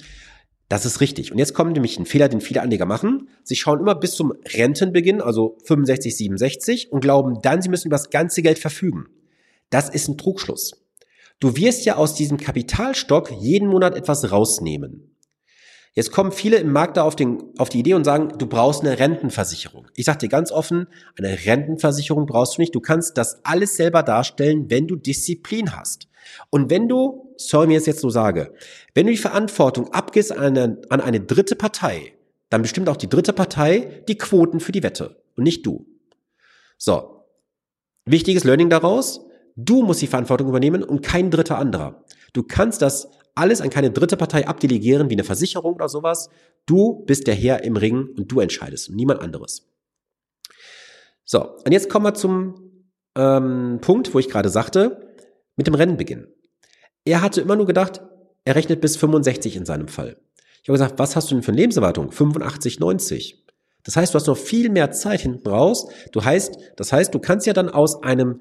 Das 0.68 0.86
ist 0.86 1.00
richtig. 1.00 1.32
Und 1.32 1.38
jetzt 1.38 1.54
kommt 1.54 1.72
nämlich 1.72 1.98
ein 1.98 2.06
Fehler, 2.06 2.28
den 2.28 2.40
viele 2.40 2.62
Anleger 2.62 2.86
machen. 2.86 3.28
Sie 3.42 3.56
schauen 3.56 3.80
immer 3.80 3.96
bis 3.96 4.12
zum 4.12 4.32
Rentenbeginn, 4.54 5.20
also 5.20 5.58
65, 5.64 6.16
67, 6.16 6.92
und 6.92 7.00
glauben 7.00 7.40
dann, 7.42 7.60
sie 7.60 7.68
müssen 7.68 7.88
über 7.88 7.96
das 7.96 8.10
ganze 8.10 8.40
Geld 8.42 8.58
verfügen. 8.58 9.06
Das 9.70 9.88
ist 9.88 10.08
ein 10.08 10.16
Trugschluss. 10.16 10.72
Du 11.40 11.56
wirst 11.56 11.86
ja 11.86 11.96
aus 11.96 12.14
diesem 12.14 12.36
Kapitalstock 12.36 13.32
jeden 13.32 13.68
Monat 13.68 13.96
etwas 13.96 14.30
rausnehmen. 14.30 15.09
Jetzt 15.92 16.12
kommen 16.12 16.30
viele 16.30 16.58
im 16.58 16.72
Markt 16.72 16.96
da 16.96 17.02
auf, 17.02 17.16
den, 17.16 17.42
auf 17.58 17.68
die 17.68 17.80
Idee 17.80 17.94
und 17.94 18.04
sagen, 18.04 18.38
du 18.38 18.46
brauchst 18.46 18.82
eine 18.82 18.98
Rentenversicherung. 18.98 19.88
Ich 19.96 20.04
sage 20.04 20.18
dir 20.18 20.28
ganz 20.28 20.52
offen, 20.52 20.86
eine 21.18 21.46
Rentenversicherung 21.46 22.26
brauchst 22.26 22.56
du 22.56 22.62
nicht. 22.62 22.74
Du 22.74 22.80
kannst 22.80 23.18
das 23.18 23.44
alles 23.44 23.76
selber 23.76 24.04
darstellen, 24.04 24.70
wenn 24.70 24.86
du 24.86 24.94
Disziplin 24.94 25.74
hast. 25.76 26.08
Und 26.50 26.70
wenn 26.70 26.88
du, 26.88 27.34
sorry, 27.36 27.66
mir 27.66 27.80
jetzt 27.80 28.00
so 28.00 28.10
sage, 28.10 28.54
wenn 28.94 29.06
du 29.06 29.12
die 29.12 29.18
Verantwortung 29.18 29.92
abgibst 29.92 30.30
an 30.30 30.56
an 30.88 31.00
eine 31.00 31.20
dritte 31.20 31.56
Partei, 31.56 32.14
dann 32.50 32.62
bestimmt 32.62 32.88
auch 32.88 32.96
die 32.96 33.08
dritte 33.08 33.32
Partei 33.32 34.02
die 34.06 34.18
Quoten 34.18 34.60
für 34.60 34.72
die 34.72 34.82
Wette 34.82 35.22
und 35.36 35.44
nicht 35.44 35.66
du. 35.66 35.86
So. 36.76 37.24
Wichtiges 38.04 38.44
Learning 38.44 38.70
daraus. 38.70 39.26
Du 39.56 39.82
musst 39.82 40.02
die 40.02 40.06
Verantwortung 40.06 40.48
übernehmen 40.48 40.82
und 40.82 41.02
kein 41.02 41.30
dritter 41.30 41.58
anderer. 41.58 42.04
Du 42.32 42.42
kannst 42.42 42.80
das 42.80 43.08
alles 43.34 43.60
an 43.60 43.70
keine 43.70 43.90
dritte 43.90 44.16
Partei 44.16 44.46
abdelegieren, 44.46 45.10
wie 45.10 45.14
eine 45.14 45.24
Versicherung 45.24 45.74
oder 45.74 45.88
sowas. 45.88 46.28
Du 46.66 47.04
bist 47.06 47.26
der 47.26 47.34
Herr 47.34 47.64
im 47.64 47.76
Ring 47.76 48.08
und 48.16 48.30
du 48.30 48.40
entscheidest 48.40 48.88
und 48.88 48.96
niemand 48.96 49.20
anderes. 49.20 49.66
So, 51.24 51.56
und 51.64 51.72
jetzt 51.72 51.88
kommen 51.88 52.06
wir 52.06 52.14
zum 52.14 52.86
ähm, 53.16 53.78
Punkt, 53.80 54.12
wo 54.14 54.18
ich 54.18 54.28
gerade 54.28 54.48
sagte, 54.48 55.14
mit 55.56 55.66
dem 55.66 55.74
Rennenbeginn. 55.74 56.26
Er 57.04 57.22
hatte 57.22 57.40
immer 57.40 57.56
nur 57.56 57.66
gedacht, 57.66 58.02
er 58.44 58.56
rechnet 58.56 58.80
bis 58.80 58.96
65 58.96 59.56
in 59.56 59.64
seinem 59.64 59.88
Fall. 59.88 60.16
Ich 60.62 60.68
habe 60.68 60.74
gesagt, 60.74 60.98
was 60.98 61.16
hast 61.16 61.30
du 61.30 61.34
denn 61.34 61.42
für 61.42 61.52
eine 61.52 61.60
Lebenserwartung? 61.60 62.12
85, 62.12 62.80
90. 62.80 63.46
Das 63.84 63.96
heißt, 63.96 64.12
du 64.12 64.16
hast 64.16 64.26
noch 64.26 64.36
viel 64.36 64.68
mehr 64.68 64.90
Zeit 64.90 65.20
hinten 65.20 65.48
raus. 65.48 65.88
Du 66.12 66.22
heißt, 66.22 66.56
das 66.76 66.92
heißt, 66.92 67.14
du 67.14 67.18
kannst 67.18 67.46
ja 67.46 67.52
dann 67.52 67.70
aus 67.70 68.02
einem 68.02 68.40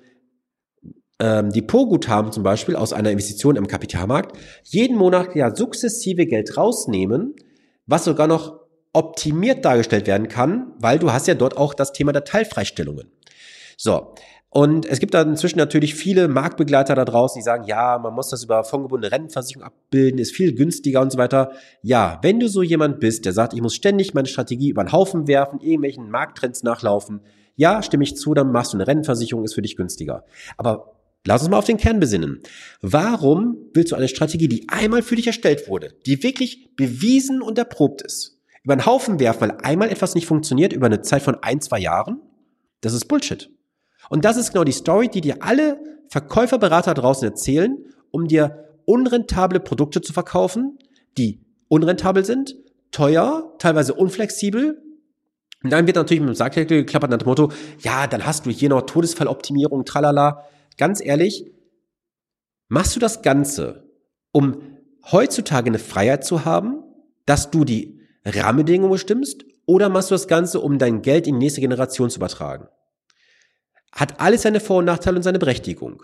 ähm, 1.20 1.52
Depotguthaben 1.52 2.32
zum 2.32 2.44
Beispiel 2.44 2.76
aus 2.76 2.94
einer 2.94 3.12
Investition 3.12 3.56
im 3.56 3.68
Kapitalmarkt 3.68 4.38
jeden 4.64 4.98
Monat 4.98 5.36
ja 5.36 5.56
sukzessive 5.56 6.26
Geld 6.26 6.58
rausnehmen, 6.58 7.36
was 7.86 8.06
sogar 8.06 8.28
noch 8.28 8.60
optimiert 8.94 9.66
dargestellt 9.66 10.08
werden 10.08 10.28
kann, 10.28 10.74
weil 10.80 11.00
du 11.00 11.12
hast 11.12 11.28
ja 11.28 11.36
dort 11.36 11.58
auch 11.58 11.74
das 11.74 11.94
Thema 11.94 12.12
der 12.12 12.24
Teilfreistellungen. 12.24 13.12
So. 13.78 14.14
Und 14.52 14.88
es 14.88 15.00
gibt 15.00 15.14
da 15.14 15.22
inzwischen 15.22 15.60
natürlich 15.60 15.94
viele 15.94 16.28
Marktbegleiter 16.28 16.96
da 16.96 17.06
draußen, 17.06 17.40
die 17.40 17.44
sagen, 17.44 17.66
ja, 17.66 18.00
man 18.00 18.16
muss 18.16 18.30
das 18.30 18.44
über 18.44 18.64
fondgebundene 18.64 19.12
Rentenversicherung 19.12 19.64
abbilden, 19.64 20.20
ist 20.20 20.36
viel 20.36 20.56
günstiger 20.56 21.02
und 21.02 21.12
so 21.12 21.20
weiter. 21.20 21.52
Ja, 21.84 22.18
wenn 22.24 22.40
du 22.40 22.48
so 22.48 22.64
jemand 22.64 23.00
bist, 23.00 23.26
der 23.26 23.34
sagt, 23.34 23.54
ich 23.54 23.62
muss 23.62 23.76
ständig 23.76 24.16
meine 24.16 24.28
Strategie 24.28 24.70
über 24.70 24.84
den 24.84 24.92
Haufen 24.92 25.28
werfen, 25.28 25.60
irgendwelchen 25.60 26.10
Markttrends 26.10 26.64
nachlaufen, 26.64 27.22
ja, 27.58 27.84
stimme 27.84 28.04
ich 28.04 28.16
zu, 28.16 28.34
dann 28.34 28.52
machst 28.52 28.74
du 28.74 28.78
eine 28.78 28.88
Rentenversicherung, 28.88 29.44
ist 29.44 29.54
für 29.54 29.62
dich 29.62 29.76
günstiger. 29.76 30.24
Aber 30.58 30.99
Lass 31.26 31.42
uns 31.42 31.52
mal 31.52 31.58
auf 31.58 31.66
den 31.66 31.78
Kern 31.78 32.00
besinnen. 32.00 32.42
Warum 32.82 33.58
willst 33.74 33.92
du 33.92 33.96
eine 33.96 34.08
Strategie, 34.08 34.48
die 34.48 34.68
einmal 34.70 35.02
für 35.02 35.16
dich 35.16 35.28
erstellt 35.28 35.68
wurde, 35.68 35.94
die 36.06 36.24
wirklich 36.24 36.76
bewiesen 36.76 37.42
und 37.42 37.58
erprobt 37.58 38.02
ist, 38.02 38.40
über 38.64 38.74
einen 38.74 38.86
Haufen 38.86 39.20
werfen, 39.20 39.42
weil 39.42 39.58
einmal 39.64 39.90
etwas 39.90 40.16
nicht 40.16 40.28
funktioniert 40.28 40.74
über 40.74 40.86
eine 40.86 41.02
Zeit 41.02 41.22
von 41.22 41.38
ein, 41.42 41.62
zwei 41.62 41.80
Jahren? 41.80 42.22
Das 42.82 42.94
ist 42.94 43.06
Bullshit. 43.06 43.50
Und 44.10 44.26
das 44.26 44.38
ist 44.38 44.54
genau 44.54 44.64
die 44.64 44.72
Story, 44.72 45.10
die 45.10 45.22
dir 45.22 45.44
alle 45.44 45.80
Verkäuferberater 46.08 46.94
draußen 46.94 47.28
erzählen, 47.28 47.78
um 48.12 48.28
dir 48.28 48.70
unrentable 48.86 49.60
Produkte 49.60 50.02
zu 50.02 50.14
verkaufen, 50.14 50.80
die 51.18 51.42
unrentabel 51.68 52.26
sind, 52.26 52.56
teuer, 52.92 53.54
teilweise 53.60 53.94
unflexibel. 53.94 54.82
Und 55.64 55.70
dann 55.72 55.86
wird 55.86 55.98
natürlich 55.98 56.22
mit 56.22 56.30
dem 56.30 56.36
Sargdeckel 56.36 56.80
geklappert 56.80 57.12
nach 57.12 57.18
dem 57.18 57.28
Motto, 57.28 57.52
ja, 57.82 58.08
dann 58.08 58.26
hast 58.26 58.46
du 58.46 58.50
hier 58.50 58.70
noch 58.70 58.82
Todesfalloptimierung, 58.84 59.86
tralala 59.86 60.46
ganz 60.80 61.06
ehrlich, 61.06 61.46
machst 62.70 62.96
du 62.96 63.00
das 63.00 63.22
Ganze, 63.22 63.88
um 64.32 64.78
heutzutage 65.12 65.70
eine 65.70 65.78
Freiheit 65.78 66.26
zu 66.26 66.46
haben, 66.46 66.84
dass 67.28 67.52
du 67.52 67.64
die 67.66 68.00
Rahmenbedingungen 68.26 68.92
bestimmst, 68.92 69.46
oder 69.68 69.90
machst 69.90 70.10
du 70.10 70.16
das 70.16 70.28
Ganze, 70.28 70.62
um 70.62 70.80
dein 70.80 71.04
Geld 71.04 71.28
in 71.28 71.36
die 71.36 71.46
nächste 71.46 71.62
Generation 71.62 72.10
zu 72.10 72.18
übertragen? 72.18 72.68
Hat 73.92 74.20
alles 74.20 74.42
seine 74.42 74.60
Vor- 74.60 74.78
und 74.78 74.86
Nachteile 74.86 75.18
und 75.18 75.24
seine 75.24 75.38
Berechtigung. 75.38 76.02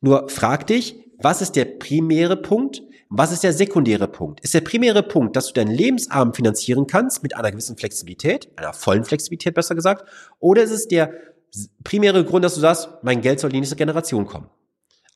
Nur 0.00 0.28
frag 0.28 0.66
dich, 0.66 0.96
was 1.18 1.40
ist 1.40 1.54
der 1.54 1.64
primäre 1.64 2.36
Punkt? 2.36 2.82
Was 3.10 3.30
ist 3.30 3.44
der 3.44 3.52
sekundäre 3.52 4.08
Punkt? 4.08 4.40
Ist 4.40 4.54
der 4.54 4.62
primäre 4.62 5.04
Punkt, 5.04 5.36
dass 5.36 5.46
du 5.46 5.52
deinen 5.52 5.70
Lebensabend 5.70 6.34
finanzieren 6.34 6.88
kannst 6.88 7.22
mit 7.22 7.36
einer 7.36 7.52
gewissen 7.52 7.76
Flexibilität, 7.76 8.50
einer 8.56 8.72
vollen 8.72 9.04
Flexibilität 9.04 9.54
besser 9.54 9.76
gesagt, 9.76 10.08
oder 10.40 10.62
ist 10.62 10.72
es 10.72 10.88
der 10.88 11.12
primäre 11.82 12.24
Grund, 12.24 12.44
dass 12.44 12.54
du 12.54 12.60
sagst, 12.60 12.88
mein 13.02 13.20
Geld 13.20 13.40
soll 13.40 13.50
in 13.50 13.54
die 13.54 13.60
nächste 13.60 13.76
Generation 13.76 14.26
kommen. 14.26 14.48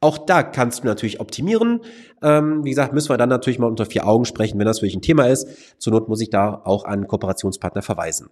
Auch 0.00 0.18
da 0.18 0.44
kannst 0.44 0.82
du 0.82 0.86
natürlich 0.86 1.20
optimieren. 1.20 1.80
Ähm, 2.22 2.64
wie 2.64 2.70
gesagt, 2.70 2.92
müssen 2.92 3.08
wir 3.08 3.16
dann 3.16 3.28
natürlich 3.28 3.58
mal 3.58 3.66
unter 3.66 3.86
vier 3.86 4.06
Augen 4.06 4.24
sprechen, 4.24 4.58
wenn 4.58 4.66
das 4.66 4.78
wirklich 4.78 4.94
ein 4.94 5.02
Thema 5.02 5.26
ist. 5.26 5.48
Zur 5.78 5.92
Not 5.92 6.08
muss 6.08 6.20
ich 6.20 6.30
da 6.30 6.62
auch 6.64 6.84
an 6.84 7.08
Kooperationspartner 7.08 7.82
verweisen. 7.82 8.30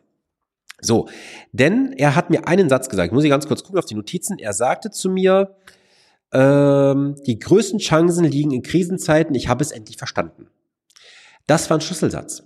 So, 0.80 1.08
denn 1.52 1.92
er 1.96 2.14
hat 2.14 2.30
mir 2.30 2.46
einen 2.46 2.68
Satz 2.68 2.88
gesagt, 2.88 3.12
muss 3.12 3.24
ich 3.24 3.30
ganz 3.30 3.48
kurz 3.48 3.64
gucken 3.64 3.78
auf 3.78 3.86
die 3.86 3.94
Notizen. 3.94 4.38
Er 4.38 4.52
sagte 4.52 4.90
zu 4.90 5.10
mir, 5.10 5.56
ähm, 6.32 7.16
die 7.26 7.38
größten 7.38 7.78
Chancen 7.78 8.24
liegen 8.24 8.52
in 8.52 8.62
Krisenzeiten, 8.62 9.34
ich 9.34 9.48
habe 9.48 9.64
es 9.64 9.72
endlich 9.72 9.96
verstanden. 9.96 10.48
Das 11.46 11.70
war 11.70 11.78
ein 11.78 11.80
Schlüsselsatz. 11.80 12.44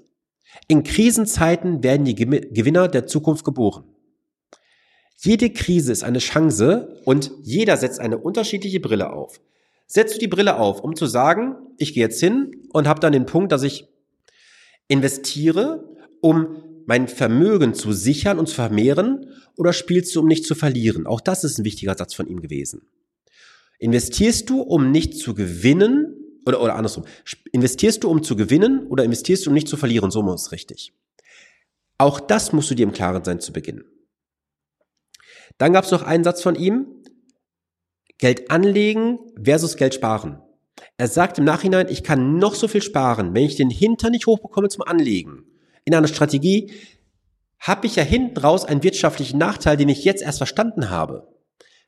In 0.68 0.82
Krisenzeiten 0.82 1.82
werden 1.82 2.04
die 2.04 2.14
Gewinner 2.14 2.88
der 2.88 3.06
Zukunft 3.06 3.44
geboren. 3.44 3.84
Jede 5.22 5.50
Krise 5.50 5.92
ist 5.92 6.02
eine 6.02 6.18
Chance 6.18 6.98
und 7.04 7.30
jeder 7.42 7.76
setzt 7.76 8.00
eine 8.00 8.16
unterschiedliche 8.16 8.80
Brille 8.80 9.12
auf. 9.12 9.38
Setzt 9.86 10.14
du 10.14 10.18
die 10.18 10.28
Brille 10.28 10.58
auf, 10.58 10.80
um 10.80 10.96
zu 10.96 11.04
sagen, 11.04 11.56
ich 11.76 11.92
gehe 11.92 12.04
jetzt 12.04 12.20
hin 12.20 12.62
und 12.72 12.88
habe 12.88 13.00
dann 13.00 13.12
den 13.12 13.26
Punkt, 13.26 13.52
dass 13.52 13.62
ich 13.62 13.86
investiere, 14.88 15.84
um 16.22 16.62
mein 16.86 17.06
Vermögen 17.06 17.74
zu 17.74 17.92
sichern 17.92 18.38
und 18.38 18.48
zu 18.48 18.54
vermehren, 18.54 19.26
oder 19.56 19.74
spielst 19.74 20.16
du, 20.16 20.20
um 20.20 20.26
nicht 20.26 20.46
zu 20.46 20.54
verlieren? 20.54 21.06
Auch 21.06 21.20
das 21.20 21.44
ist 21.44 21.58
ein 21.58 21.66
wichtiger 21.66 21.94
Satz 21.98 22.14
von 22.14 22.26
ihm 22.26 22.40
gewesen. 22.40 22.88
Investierst 23.78 24.48
du, 24.48 24.62
um 24.62 24.90
nicht 24.90 25.18
zu 25.18 25.34
gewinnen, 25.34 26.14
oder, 26.46 26.62
oder 26.62 26.76
andersrum, 26.76 27.04
investierst 27.52 28.04
du, 28.04 28.08
um 28.08 28.22
zu 28.22 28.36
gewinnen, 28.36 28.86
oder 28.86 29.04
investierst 29.04 29.44
du, 29.44 29.50
um 29.50 29.54
nicht 29.54 29.68
zu 29.68 29.76
verlieren? 29.76 30.10
So 30.10 30.22
muss 30.22 30.46
es 30.46 30.52
richtig. 30.52 30.94
Auch 31.98 32.20
das 32.20 32.54
musst 32.54 32.70
du 32.70 32.74
dir 32.74 32.84
im 32.84 32.92
Klaren 32.92 33.22
sein 33.22 33.38
zu 33.38 33.52
Beginn. 33.52 33.84
Dann 35.58 35.72
gab 35.72 35.84
es 35.84 35.90
noch 35.90 36.02
einen 36.02 36.24
Satz 36.24 36.42
von 36.42 36.54
ihm, 36.54 36.86
Geld 38.18 38.50
anlegen 38.50 39.18
versus 39.42 39.76
Geld 39.76 39.94
sparen. 39.94 40.40
Er 40.96 41.08
sagt 41.08 41.38
im 41.38 41.44
Nachhinein, 41.44 41.88
ich 41.88 42.02
kann 42.02 42.38
noch 42.38 42.54
so 42.54 42.68
viel 42.68 42.82
sparen, 42.82 43.34
wenn 43.34 43.44
ich 43.44 43.56
den 43.56 43.70
Hintern 43.70 44.12
nicht 44.12 44.26
hochbekomme 44.26 44.68
zum 44.68 44.82
Anlegen. 44.82 45.44
In 45.84 45.94
einer 45.94 46.08
Strategie 46.08 46.72
habe 47.58 47.86
ich 47.86 47.96
ja 47.96 48.02
hinten 48.02 48.38
raus 48.38 48.64
einen 48.64 48.82
wirtschaftlichen 48.82 49.38
Nachteil, 49.38 49.76
den 49.76 49.88
ich 49.88 50.04
jetzt 50.04 50.22
erst 50.22 50.38
verstanden 50.38 50.90
habe. 50.90 51.28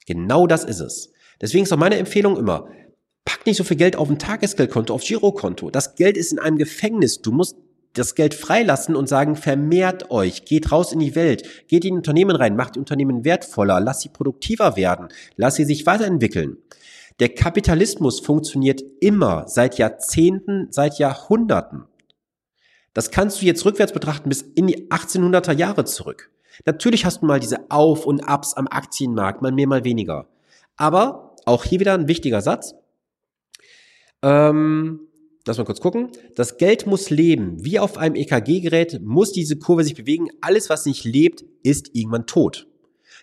Genau 0.07 0.47
das 0.47 0.65
ist 0.65 0.81
es. 0.81 1.13
Deswegen 1.41 1.65
ist 1.65 1.73
auch 1.73 1.79
meine 1.79 1.97
Empfehlung 1.97 2.37
immer, 2.37 2.69
pack 3.25 3.47
nicht 3.47 3.57
so 3.57 3.65
viel 3.65 3.77
Geld 3.77 3.97
auf 3.97 4.09
ein 4.09 4.19
Tagesgeldkonto, 4.19 4.95
auf 4.95 5.03
Girokonto. 5.03 5.71
Das 5.71 5.95
Geld 5.95 6.17
ist 6.17 6.33
in 6.33 6.39
einem 6.39 6.59
Gefängnis. 6.59 7.21
Du 7.21 7.33
musst 7.33 7.57
das 7.95 8.15
Geld 8.15 8.35
freilassen 8.35 8.97
und 8.97 9.09
sagen, 9.09 9.37
vermehrt 9.37 10.11
euch, 10.11 10.45
geht 10.45 10.73
raus 10.73 10.93
in 10.93 10.99
die 10.99 11.15
Welt, 11.15 11.69
geht 11.69 11.85
in 11.85 11.95
Unternehmen 11.95 12.37
rein, 12.37 12.57
macht 12.57 12.77
die 12.77 12.79
Unternehmen 12.79 13.25
wertvoller, 13.25 13.81
lasst 13.81 14.03
sie 14.03 14.09
produktiver 14.09 14.77
werden, 14.77 15.09
lasst 15.37 15.57
sie 15.57 15.65
sich 15.65 15.85
weiterentwickeln. 15.87 16.57
Der 17.21 17.29
Kapitalismus 17.29 18.21
funktioniert 18.21 18.83
immer, 19.01 19.47
seit 19.47 19.79
Jahrzehnten, 19.79 20.69
seit 20.71 20.99
Jahrhunderten. 20.99 21.85
Das 22.95 23.11
kannst 23.11 23.41
du 23.41 23.47
jetzt 23.47 23.65
rückwärts 23.65 23.93
betrachten 23.93 24.29
bis 24.29 24.43
in 24.43 24.67
die 24.67 24.91
1800er 24.91 25.53
Jahre 25.53 25.85
zurück. 25.85 26.31
Natürlich 26.65 27.05
hast 27.05 27.23
du 27.23 27.27
mal 27.27 27.41
diese 27.41 27.71
Auf- 27.71 28.07
und 28.07 28.21
Abs 28.21 28.55
am 28.55 28.69
Aktienmarkt, 28.69 29.43
mal 29.43 29.53
mehr, 29.53 29.67
mal 29.67 29.85
weniger. 29.85 30.27
Aber 30.77 31.37
auch 31.45 31.65
hier 31.65 31.81
wieder 31.81 31.95
ein 31.95 32.09
wichtiger 32.09 32.41
Satz. 32.41 32.75
Ähm, 34.23 35.01
lass 35.47 35.59
mal 35.59 35.65
kurz 35.65 35.81
gucken. 35.81 36.11
Das 36.35 36.57
Geld 36.57 36.87
muss 36.87 37.11
leben. 37.11 37.65
Wie 37.65 37.79
auf 37.79 37.99
einem 37.99 38.15
EKG-Gerät 38.15 39.01
muss 39.03 39.33
diese 39.33 39.59
Kurve 39.59 39.85
sich 39.85 39.95
bewegen. 39.95 40.29
Alles, 40.41 40.71
was 40.71 40.87
nicht 40.87 41.05
lebt, 41.05 41.45
ist 41.63 41.91
irgendwann 41.95 42.27
tot. 42.27 42.67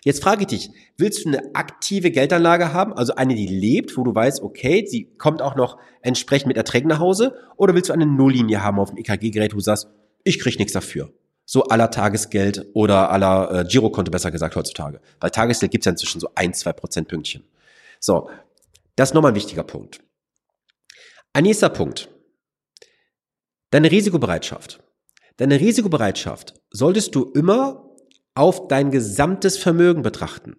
Jetzt 0.02 0.22
frage 0.22 0.42
ich 0.42 0.46
dich, 0.46 0.70
willst 0.96 1.24
du 1.24 1.28
eine 1.28 1.54
aktive 1.54 2.10
Geldanlage 2.10 2.72
haben, 2.72 2.94
also 2.94 3.14
eine, 3.16 3.34
die 3.34 3.46
lebt, 3.46 3.96
wo 3.98 4.04
du 4.04 4.14
weißt, 4.14 4.40
okay, 4.42 4.86
sie 4.86 5.12
kommt 5.18 5.42
auch 5.42 5.56
noch 5.56 5.76
entsprechend 6.00 6.48
mit 6.48 6.56
Erträgen 6.56 6.88
nach 6.88 7.00
Hause, 7.00 7.34
oder 7.56 7.74
willst 7.74 7.90
du 7.90 7.92
eine 7.92 8.06
Nulllinie 8.06 8.62
haben 8.62 8.78
auf 8.78 8.90
dem 8.90 8.98
EKG-Gerät, 8.98 9.52
wo 9.52 9.58
du 9.58 9.62
sagst, 9.62 9.88
ich 10.24 10.38
krieg 10.38 10.58
nichts 10.58 10.72
dafür? 10.72 11.12
So 11.44 11.64
aller 11.64 11.90
Tagesgeld 11.90 12.66
oder 12.72 13.10
aller 13.10 13.60
äh, 13.60 13.64
Girokonto 13.64 14.10
besser 14.10 14.30
gesagt 14.30 14.56
heutzutage. 14.56 15.00
Weil 15.20 15.30
Tagesgeld 15.30 15.72
gibt's 15.72 15.84
ja 15.84 15.90
inzwischen 15.90 16.20
so 16.20 16.28
ein, 16.34 16.54
zwei 16.54 16.72
Prozent 16.72 17.08
Pünktchen. 17.08 17.44
So, 17.98 18.30
das 18.96 19.10
ist 19.10 19.14
nochmal 19.14 19.32
ein 19.32 19.36
wichtiger 19.36 19.64
Punkt. 19.64 20.00
Ein 21.32 21.44
nächster 21.44 21.68
Punkt. 21.68 22.08
Deine 23.70 23.90
Risikobereitschaft. 23.90 24.82
Deine 25.36 25.60
Risikobereitschaft 25.60 26.54
solltest 26.70 27.14
du 27.14 27.30
immer 27.34 27.88
auf 28.34 28.66
dein 28.66 28.90
gesamtes 28.90 29.56
Vermögen 29.56 30.02
betrachten. 30.02 30.56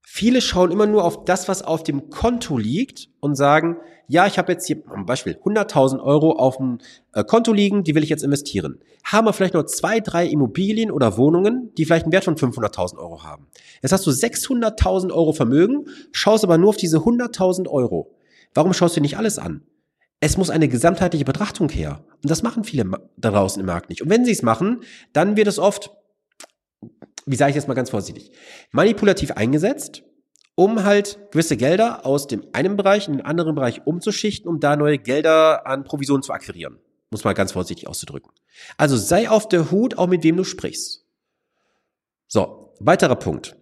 Viele 0.00 0.40
schauen 0.40 0.72
immer 0.72 0.86
nur 0.86 1.04
auf 1.04 1.26
das, 1.26 1.48
was 1.48 1.60
auf 1.60 1.82
dem 1.82 2.08
Konto 2.08 2.56
liegt 2.56 3.10
und 3.20 3.34
sagen, 3.34 3.76
ja, 4.08 4.26
ich 4.26 4.38
habe 4.38 4.52
jetzt 4.52 4.66
hier 4.66 4.82
zum 4.82 5.04
Beispiel 5.04 5.34
100.000 5.34 6.02
Euro 6.02 6.32
auf 6.32 6.56
dem 6.56 6.78
äh, 7.12 7.22
Konto 7.24 7.52
liegen, 7.52 7.84
die 7.84 7.94
will 7.94 8.02
ich 8.02 8.08
jetzt 8.08 8.24
investieren. 8.24 8.80
Haben 9.04 9.26
wir 9.26 9.34
vielleicht 9.34 9.52
noch 9.52 9.66
zwei, 9.66 10.00
drei 10.00 10.26
Immobilien 10.26 10.90
oder 10.90 11.18
Wohnungen, 11.18 11.74
die 11.76 11.84
vielleicht 11.84 12.06
einen 12.06 12.12
Wert 12.12 12.24
von 12.24 12.36
500.000 12.36 12.96
Euro 12.96 13.22
haben. 13.22 13.48
Jetzt 13.82 13.92
hast 13.92 14.06
du 14.06 14.10
600.000 14.10 15.12
Euro 15.12 15.34
Vermögen, 15.34 15.84
schaust 16.10 16.42
aber 16.42 16.56
nur 16.56 16.70
auf 16.70 16.78
diese 16.78 16.98
100.000 16.98 17.68
Euro. 17.68 18.17
Warum 18.58 18.72
schaust 18.72 18.96
du 18.96 19.00
nicht 19.00 19.16
alles 19.16 19.38
an? 19.38 19.62
Es 20.18 20.36
muss 20.36 20.50
eine 20.50 20.66
gesamtheitliche 20.66 21.24
Betrachtung 21.24 21.68
her. 21.68 22.04
Und 22.24 22.28
das 22.28 22.42
machen 22.42 22.64
viele 22.64 22.90
da 23.16 23.30
draußen 23.30 23.60
im 23.60 23.66
Markt 23.66 23.88
nicht. 23.88 24.02
Und 24.02 24.10
wenn 24.10 24.24
sie 24.24 24.32
es 24.32 24.42
machen, 24.42 24.82
dann 25.12 25.36
wird 25.36 25.46
es 25.46 25.60
oft, 25.60 25.92
wie 27.24 27.36
sage 27.36 27.50
ich 27.50 27.54
jetzt 27.54 27.68
mal 27.68 27.74
ganz 27.74 27.90
vorsichtig, 27.90 28.32
manipulativ 28.72 29.30
eingesetzt, 29.30 30.02
um 30.56 30.82
halt 30.82 31.20
gewisse 31.30 31.56
Gelder 31.56 32.04
aus 32.04 32.26
dem 32.26 32.48
einen 32.52 32.76
Bereich 32.76 33.06
in 33.06 33.18
den 33.18 33.24
anderen 33.24 33.54
Bereich 33.54 33.86
umzuschichten, 33.86 34.48
um 34.50 34.58
da 34.58 34.74
neue 34.74 34.98
Gelder 34.98 35.64
an 35.68 35.84
Provisionen 35.84 36.24
zu 36.24 36.32
akquirieren. 36.32 36.80
Muss 37.12 37.22
mal 37.22 37.34
ganz 37.34 37.52
vorsichtig 37.52 37.86
auszudrücken. 37.86 38.32
Also 38.76 38.96
sei 38.96 39.30
auf 39.30 39.46
der 39.46 39.70
Hut, 39.70 39.98
auch 39.98 40.08
mit 40.08 40.24
wem 40.24 40.36
du 40.36 40.42
sprichst. 40.42 41.06
So, 42.26 42.74
weiterer 42.80 43.14
Punkt. 43.14 43.56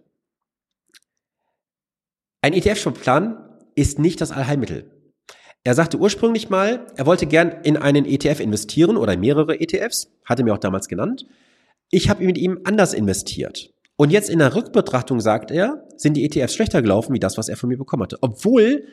Ein 2.41 2.53
ETF-Plan 2.53 3.46
ist 3.77 3.99
nicht 3.99 4.19
das 4.19 4.31
Allheilmittel. 4.31 4.91
Er 5.63 5.75
sagte 5.75 5.97
ursprünglich 5.97 6.49
mal, 6.49 6.87
er 6.95 7.05
wollte 7.05 7.27
gern 7.27 7.49
in 7.63 7.77
einen 7.77 8.05
ETF 8.05 8.39
investieren 8.39 8.97
oder 8.97 9.15
mehrere 9.17 9.59
ETFs, 9.59 10.09
hatte 10.25 10.43
mir 10.43 10.53
auch 10.53 10.59
damals 10.59 10.87
genannt. 10.87 11.25
Ich 11.89 12.09
habe 12.09 12.25
mit 12.25 12.37
ihm 12.37 12.61
anders 12.63 12.93
investiert. 12.93 13.73
Und 13.95 14.11
jetzt 14.11 14.29
in 14.29 14.39
der 14.39 14.55
Rückbetrachtung 14.55 15.19
sagt 15.19 15.51
er, 15.51 15.87
sind 15.95 16.15
die 16.15 16.25
ETFs 16.25 16.53
schlechter 16.53 16.81
gelaufen, 16.81 17.13
wie 17.13 17.19
das, 17.19 17.37
was 17.37 17.49
er 17.49 17.57
von 17.57 17.69
mir 17.69 17.77
bekommen 17.77 18.03
hatte. 18.03 18.17
Obwohl 18.21 18.85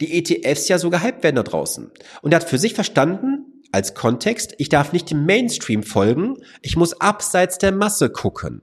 die 0.00 0.18
ETFs 0.18 0.68
ja 0.68 0.78
so 0.78 0.90
gehypt 0.90 1.22
werden 1.22 1.36
da 1.36 1.42
draußen. 1.42 1.90
Und 2.22 2.32
er 2.32 2.40
hat 2.40 2.48
für 2.48 2.58
sich 2.58 2.74
verstanden, 2.74 3.62
als 3.72 3.94
Kontext, 3.94 4.54
ich 4.58 4.68
darf 4.68 4.92
nicht 4.92 5.10
dem 5.10 5.24
Mainstream 5.24 5.82
folgen, 5.82 6.36
ich 6.62 6.76
muss 6.76 7.00
abseits 7.00 7.58
der 7.58 7.72
Masse 7.72 8.10
gucken. 8.10 8.62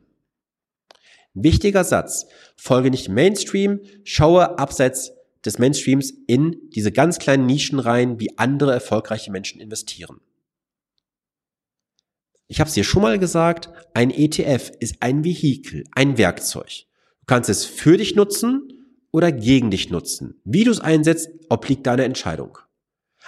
Wichtiger 1.43 1.83
Satz. 1.83 2.27
Folge 2.55 2.89
nicht 2.89 3.09
Mainstream, 3.09 3.81
schaue 4.03 4.57
abseits 4.59 5.13
des 5.45 5.59
Mainstreams 5.59 6.11
in 6.27 6.57
diese 6.75 6.91
ganz 6.91 7.19
kleinen 7.19 7.45
Nischen 7.45 7.79
rein, 7.79 8.19
wie 8.19 8.37
andere 8.37 8.73
erfolgreiche 8.73 9.31
Menschen 9.31 9.61
investieren. 9.61 10.19
Ich 12.47 12.59
habe 12.59 12.69
es 12.69 12.73
dir 12.73 12.83
schon 12.83 13.01
mal 13.01 13.19
gesagt, 13.19 13.69
ein 13.93 14.09
ETF 14.09 14.71
ist 14.79 14.97
ein 15.01 15.23
Vehikel, 15.23 15.83
ein 15.91 16.17
Werkzeug. 16.17 16.85
Du 17.21 17.25
kannst 17.25 17.49
es 17.49 17.65
für 17.65 17.97
dich 17.97 18.15
nutzen 18.15 18.73
oder 19.11 19.31
gegen 19.31 19.69
dich 19.69 19.89
nutzen. 19.89 20.39
Wie 20.45 20.63
du 20.63 20.71
es 20.71 20.79
einsetzt, 20.79 21.29
obliegt 21.49 21.85
deine 21.85 22.05
Entscheidung. 22.05 22.57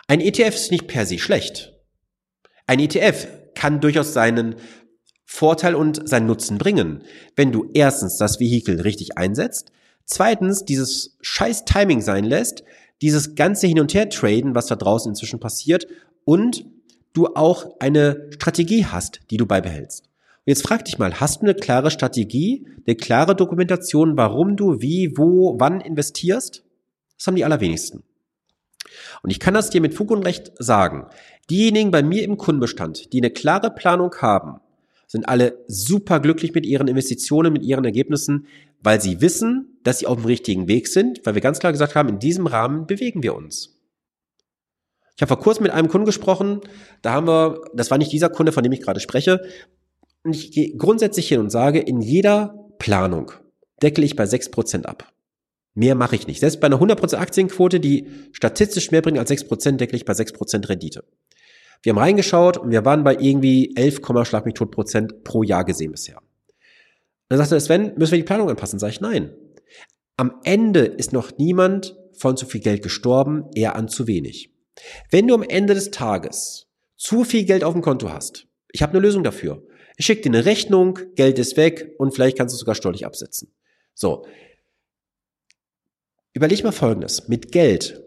Ein 0.07 0.21
ETF 0.21 0.55
ist 0.55 0.71
nicht 0.71 0.87
per 0.87 1.05
se 1.05 1.19
schlecht. 1.19 1.73
Ein 2.65 2.79
ETF 2.79 3.27
kann 3.55 3.81
durchaus 3.81 4.13
seinen 4.13 4.55
Vorteil 5.31 5.75
und 5.75 6.07
seinen 6.07 6.25
Nutzen 6.27 6.57
bringen, 6.57 7.03
wenn 7.35 7.51
du 7.51 7.69
erstens 7.73 8.17
das 8.17 8.39
Vehikel 8.39 8.81
richtig 8.81 9.17
einsetzt, 9.17 9.71
Zweitens, 10.11 10.65
dieses 10.65 11.15
scheiß 11.21 11.65
Timing 11.65 12.01
sein 12.01 12.23
lässt, 12.23 12.63
dieses 13.03 13.35
ganze 13.35 13.67
Hin- 13.67 13.79
und 13.79 13.93
Her-Traden, 13.93 14.55
was 14.55 14.65
da 14.65 14.75
draußen 14.75 15.11
inzwischen 15.11 15.39
passiert 15.39 15.85
und 16.25 16.65
du 17.13 17.27
auch 17.27 17.79
eine 17.79 18.27
Strategie 18.33 18.87
hast, 18.87 19.19
die 19.29 19.37
du 19.37 19.45
beibehältst. 19.45 20.05
Und 20.05 20.47
jetzt 20.47 20.63
frag 20.65 20.83
dich 20.83 20.97
mal, 20.97 21.19
hast 21.19 21.41
du 21.41 21.45
eine 21.45 21.53
klare 21.53 21.91
Strategie, 21.91 22.65
eine 22.87 22.95
klare 22.95 23.35
Dokumentation, 23.35 24.17
warum 24.17 24.57
du 24.57 24.81
wie, 24.81 25.15
wo, 25.15 25.59
wann 25.59 25.79
investierst? 25.79 26.63
Das 27.17 27.27
haben 27.27 27.35
die 27.35 27.45
allerwenigsten. 27.45 28.01
Und 29.21 29.29
ich 29.29 29.39
kann 29.39 29.53
das 29.53 29.69
dir 29.69 29.79
mit 29.79 29.93
Fug 29.93 30.09
und 30.09 30.25
Recht 30.25 30.53
sagen. 30.57 31.05
Diejenigen 31.51 31.91
bei 31.91 32.01
mir 32.01 32.23
im 32.23 32.37
Kundenbestand, 32.37 33.13
die 33.13 33.19
eine 33.19 33.29
klare 33.29 33.69
Planung 33.69 34.15
haben, 34.21 34.59
sind 35.09 35.27
alle 35.27 35.65
super 35.67 36.19
glücklich 36.19 36.53
mit 36.53 36.67
ihren 36.67 36.87
Investitionen, 36.87 37.51
mit 37.51 37.63
ihren 37.63 37.83
Ergebnissen, 37.83 38.45
weil 38.81 39.01
sie 39.01 39.21
wissen, 39.21 39.79
dass 39.83 39.99
sie 39.99 40.05
auf 40.05 40.17
dem 40.17 40.25
richtigen 40.25 40.67
Weg 40.67 40.87
sind, 40.87 41.19
weil 41.25 41.33
wir 41.33 41.41
ganz 41.41 41.59
klar 41.59 41.71
gesagt 41.71 41.95
haben, 41.95 42.09
in 42.09 42.19
diesem 42.19 42.45
Rahmen 42.45 42.85
bewegen 42.85 43.23
wir 43.23 43.35
uns. 43.35 43.75
Ich 45.15 45.21
habe 45.21 45.29
vor 45.29 45.39
kurzem 45.39 45.63
mit 45.63 45.73
einem 45.73 45.89
Kunden 45.89 46.05
gesprochen, 46.05 46.61
da 47.01 47.13
haben 47.13 47.27
wir, 47.27 47.59
das 47.73 47.89
war 47.89 47.97
nicht 47.97 48.11
dieser 48.11 48.29
Kunde, 48.29 48.51
von 48.51 48.63
dem 48.63 48.71
ich 48.71 48.81
gerade 48.81 48.99
spreche, 48.99 49.41
und 50.23 50.35
ich 50.35 50.51
gehe 50.51 50.75
grundsätzlich 50.77 51.27
hin 51.27 51.39
und 51.39 51.49
sage, 51.49 51.79
in 51.79 52.01
jeder 52.01 52.69
Planung 52.77 53.31
deckel 53.81 54.03
ich 54.03 54.15
bei 54.15 54.25
6% 54.25 54.85
ab. 54.85 55.11
Mehr 55.73 55.95
mache 55.95 56.15
ich 56.15 56.27
nicht. 56.27 56.39
Selbst 56.39 56.59
bei 56.59 56.67
einer 56.67 56.79
100% 56.79 57.15
Aktienquote, 57.15 57.79
die 57.79 58.07
statistisch 58.31 58.91
mehr 58.91 59.01
bringt 59.01 59.17
als 59.17 59.31
6%, 59.31 59.77
deckel 59.77 59.95
ich 59.95 60.05
bei 60.05 60.13
6% 60.13 60.69
Rendite. 60.69 61.03
Wir 61.81 61.91
haben 61.91 61.99
reingeschaut 61.99 62.57
und 62.57 62.71
wir 62.71 62.83
waren 62.83 63.03
bei 63.03 63.15
irgendwie 63.15 63.73
11, 63.75 64.01
schlag 64.23 64.45
mich 64.45 64.55
tot 64.55 64.71
Prozent 64.71 65.23
pro 65.23 65.43
Jahr 65.43 65.63
gesehen 65.63 65.91
bisher. 65.91 66.17
Und 66.17 67.37
dann 67.37 67.39
sagte 67.39 67.59
Sven, 67.59 67.93
müssen 67.95 68.11
wir 68.11 68.19
die 68.19 68.25
Planung 68.25 68.49
anpassen? 68.49 68.79
Sag 68.79 68.89
ich, 68.89 69.01
nein. 69.01 69.33
Am 70.17 70.41
Ende 70.43 70.81
ist 70.81 71.13
noch 71.13 71.37
niemand 71.37 71.95
von 72.17 72.35
zu 72.35 72.45
viel 72.45 72.59
Geld 72.59 72.83
gestorben, 72.83 73.45
eher 73.55 73.75
an 73.75 73.87
zu 73.87 74.07
wenig. 74.07 74.53
Wenn 75.11 75.27
du 75.27 75.35
am 75.35 75.43
Ende 75.43 75.73
des 75.73 75.91
Tages 75.91 76.67
zu 76.97 77.23
viel 77.23 77.45
Geld 77.45 77.63
auf 77.63 77.73
dem 77.73 77.81
Konto 77.81 78.09
hast, 78.09 78.47
ich 78.71 78.81
habe 78.81 78.93
eine 78.93 79.01
Lösung 79.01 79.23
dafür. 79.23 79.63
Ich 79.97 80.05
schicke 80.05 80.21
dir 80.21 80.29
eine 80.29 80.45
Rechnung, 80.45 80.99
Geld 81.15 81.39
ist 81.39 81.57
weg 81.57 81.93
und 81.97 82.13
vielleicht 82.13 82.37
kannst 82.37 82.53
du 82.53 82.55
es 82.55 82.59
sogar 82.59 82.75
steuerlich 82.75 83.05
absetzen. 83.05 83.53
So. 83.93 84.25
Überleg 86.33 86.63
mal 86.63 86.71
Folgendes. 86.71 87.27
Mit 87.27 87.51
Geld 87.51 88.01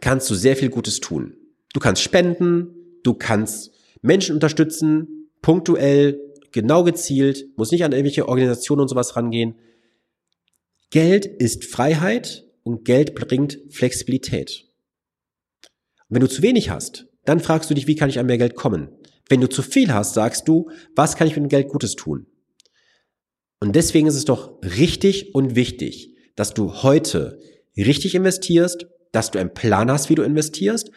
kannst 0.00 0.28
du 0.30 0.34
sehr 0.34 0.56
viel 0.56 0.70
Gutes 0.70 1.00
tun. 1.00 1.36
Du 1.74 1.80
kannst 1.80 2.02
spenden, 2.02 3.00
du 3.02 3.12
kannst 3.12 3.72
Menschen 4.00 4.34
unterstützen, 4.34 5.28
punktuell, 5.42 6.20
genau 6.52 6.84
gezielt, 6.84 7.46
muss 7.56 7.72
nicht 7.72 7.84
an 7.84 7.92
irgendwelche 7.92 8.28
Organisationen 8.28 8.82
und 8.82 8.88
sowas 8.88 9.16
rangehen. 9.16 9.56
Geld 10.90 11.26
ist 11.26 11.64
Freiheit 11.64 12.46
und 12.62 12.84
Geld 12.84 13.14
bringt 13.16 13.58
Flexibilität. 13.70 14.68
Und 16.08 16.14
wenn 16.14 16.20
du 16.20 16.28
zu 16.28 16.42
wenig 16.42 16.70
hast, 16.70 17.08
dann 17.24 17.40
fragst 17.40 17.68
du 17.68 17.74
dich, 17.74 17.88
wie 17.88 17.96
kann 17.96 18.08
ich 18.08 18.20
an 18.20 18.26
mehr 18.26 18.38
Geld 18.38 18.54
kommen? 18.54 18.88
Wenn 19.28 19.40
du 19.40 19.48
zu 19.48 19.62
viel 19.62 19.92
hast, 19.92 20.14
sagst 20.14 20.46
du, 20.46 20.70
was 20.94 21.16
kann 21.16 21.26
ich 21.26 21.34
mit 21.34 21.44
dem 21.44 21.48
Geld 21.48 21.68
Gutes 21.68 21.96
tun? 21.96 22.26
Und 23.58 23.74
deswegen 23.74 24.06
ist 24.06 24.14
es 24.14 24.24
doch 24.24 24.60
richtig 24.62 25.34
und 25.34 25.56
wichtig, 25.56 26.14
dass 26.36 26.54
du 26.54 26.82
heute 26.82 27.40
richtig 27.76 28.14
investierst, 28.14 28.86
dass 29.10 29.30
du 29.30 29.38
einen 29.38 29.54
Plan 29.54 29.90
hast, 29.90 30.10
wie 30.10 30.14
du 30.14 30.22
investierst 30.22 30.90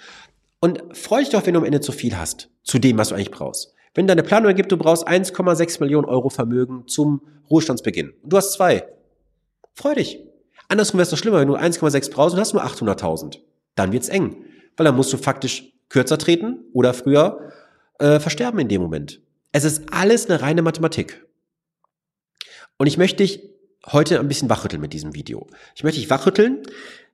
und 0.59 0.83
freu 0.93 1.19
dich 1.19 1.29
doch, 1.29 1.45
wenn 1.45 1.53
du 1.53 1.59
am 1.59 1.65
Ende 1.65 1.81
zu 1.81 1.91
viel 1.91 2.17
hast, 2.17 2.49
zu 2.63 2.79
dem, 2.79 2.97
was 2.97 3.09
du 3.09 3.15
eigentlich 3.15 3.31
brauchst. 3.31 3.73
Wenn 3.93 4.07
deine 4.07 4.23
Planung 4.23 4.49
ergibt, 4.49 4.71
du 4.71 4.77
brauchst 4.77 5.07
1,6 5.07 5.79
Millionen 5.79 6.05
Euro 6.05 6.29
Vermögen 6.29 6.87
zum 6.87 7.21
Ruhestandsbeginn 7.49 8.13
und 8.21 8.31
du 8.31 8.37
hast 8.37 8.53
zwei, 8.53 8.87
freu 9.73 9.95
dich. 9.95 10.19
Andersrum 10.69 10.97
wäre 10.97 11.03
es 11.03 11.09
doch 11.09 11.17
schlimmer, 11.17 11.39
wenn 11.39 11.47
du 11.47 11.55
1,6 11.55 12.11
brauchst 12.11 12.35
und 12.35 12.41
hast 12.41 12.53
nur 12.53 12.63
800.000. 12.63 13.39
Dann 13.75 13.91
wird's 13.91 14.09
eng, 14.09 14.45
weil 14.75 14.85
dann 14.85 14.95
musst 14.95 15.13
du 15.13 15.17
faktisch 15.17 15.73
kürzer 15.89 16.17
treten 16.17 16.65
oder 16.73 16.93
früher 16.93 17.51
äh, 17.99 18.19
versterben 18.19 18.59
in 18.59 18.67
dem 18.67 18.81
Moment. 18.81 19.21
Es 19.51 19.63
ist 19.63 19.83
alles 19.91 20.29
eine 20.29 20.41
reine 20.41 20.61
Mathematik. 20.61 21.25
Und 22.77 22.87
ich 22.87 22.97
möchte 22.97 23.23
dich 23.23 23.41
heute 23.85 24.19
ein 24.19 24.27
bisschen 24.27 24.49
wachrütteln 24.49 24.81
mit 24.81 24.93
diesem 24.93 25.15
Video. 25.15 25.47
Ich 25.75 25.83
möchte 25.83 25.99
dich 25.99 26.09
wachrütteln, 26.09 26.63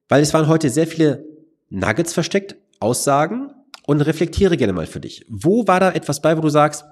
weil 0.10 0.22
es 0.22 0.34
waren 0.34 0.48
heute 0.48 0.70
sehr 0.70 0.88
viele 0.88 1.26
Nuggets 1.70 2.14
versteckt, 2.14 2.56
Aussagen 2.84 3.52
und 3.88 4.02
reflektiere 4.02 4.58
gerne 4.58 4.74
mal 4.74 4.86
für 4.86 5.00
dich. 5.00 5.26
Wo 5.30 5.66
war 5.68 5.80
da 5.80 5.92
etwas 5.92 6.22
bei, 6.22 6.38
wo 6.38 6.42
du 6.42 6.50
sagst, 6.50 6.84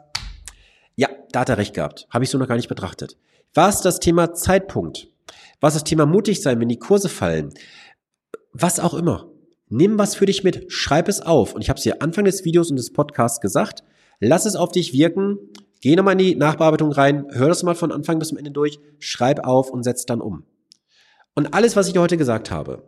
ja, 0.95 1.09
da 1.31 1.41
hat 1.41 1.49
er 1.49 1.57
recht 1.57 1.73
gehabt, 1.73 2.07
habe 2.09 2.23
ich 2.23 2.29
so 2.29 2.37
noch 2.37 2.47
gar 2.47 2.55
nicht 2.55 2.69
betrachtet. 2.69 3.17
War 3.53 3.67
es 3.67 3.81
das 3.81 3.99
Thema 3.99 4.33
Zeitpunkt? 4.33 5.09
War 5.59 5.67
es 5.67 5.73
das 5.73 5.83
Thema 5.83 6.05
mutig 6.05 6.41
sein, 6.41 6.59
wenn 6.59 6.69
die 6.69 6.79
Kurse 6.79 7.09
fallen? 7.09 7.53
Was 8.53 8.79
auch 8.79 8.93
immer. 8.93 9.29
Nimm 9.67 9.97
was 9.97 10.15
für 10.15 10.25
dich 10.25 10.43
mit, 10.43 10.71
schreib 10.71 11.07
es 11.07 11.21
auf. 11.21 11.53
Und 11.53 11.61
ich 11.61 11.69
habe 11.69 11.77
es 11.77 11.83
dir 11.83 12.01
Anfang 12.01 12.25
des 12.25 12.45
Videos 12.45 12.69
und 12.69 12.77
des 12.77 12.91
Podcasts 12.91 13.41
gesagt. 13.41 13.83
Lass 14.19 14.45
es 14.45 14.55
auf 14.55 14.71
dich 14.71 14.93
wirken. 14.93 15.37
Geh 15.81 15.95
nochmal 15.95 16.13
in 16.13 16.19
die 16.19 16.35
Nachbearbeitung 16.35 16.91
rein, 16.91 17.25
hör 17.31 17.47
das 17.47 17.63
mal 17.63 17.75
von 17.75 17.91
Anfang 17.91 18.19
bis 18.19 18.29
zum 18.29 18.37
Ende 18.37 18.51
durch, 18.51 18.79
schreib 18.99 19.45
auf 19.45 19.71
und 19.71 19.83
setz 19.83 20.05
dann 20.05 20.21
um. 20.21 20.43
Und 21.33 21.53
alles, 21.53 21.75
was 21.75 21.87
ich 21.87 21.93
dir 21.93 22.01
heute 22.01 22.17
gesagt 22.17 22.51
habe, 22.51 22.87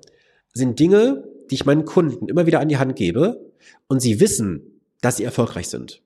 sind 0.54 0.80
Dinge, 0.80 1.24
die 1.54 1.58
ich 1.58 1.66
meinen 1.68 1.86
Kunden 1.86 2.28
immer 2.30 2.48
wieder 2.48 2.62
an 2.62 2.68
die 2.68 2.80
Hand 2.80 2.96
gebe 2.96 3.52
und 3.88 4.00
sie 4.02 4.20
wissen, 4.20 4.82
dass 5.02 5.18
sie 5.18 5.24
erfolgreich 5.24 5.68
sind. 5.68 6.02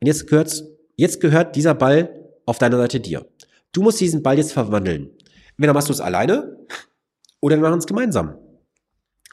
Und 0.00 0.06
jetzt 0.06 0.28
gehört, 0.28 0.62
jetzt 0.94 1.20
gehört 1.20 1.56
dieser 1.56 1.74
Ball 1.74 2.10
auf 2.46 2.58
deiner 2.58 2.76
Seite 2.76 3.00
dir. 3.00 3.26
Du 3.72 3.82
musst 3.82 4.00
diesen 4.00 4.22
Ball 4.22 4.38
jetzt 4.38 4.52
verwandeln. 4.52 5.10
Entweder 5.56 5.72
machst 5.72 5.88
du 5.88 5.92
es 5.92 6.00
alleine 6.00 6.56
oder 7.40 7.56
wir 7.56 7.62
machen 7.62 7.80
es 7.80 7.86
gemeinsam. 7.86 8.36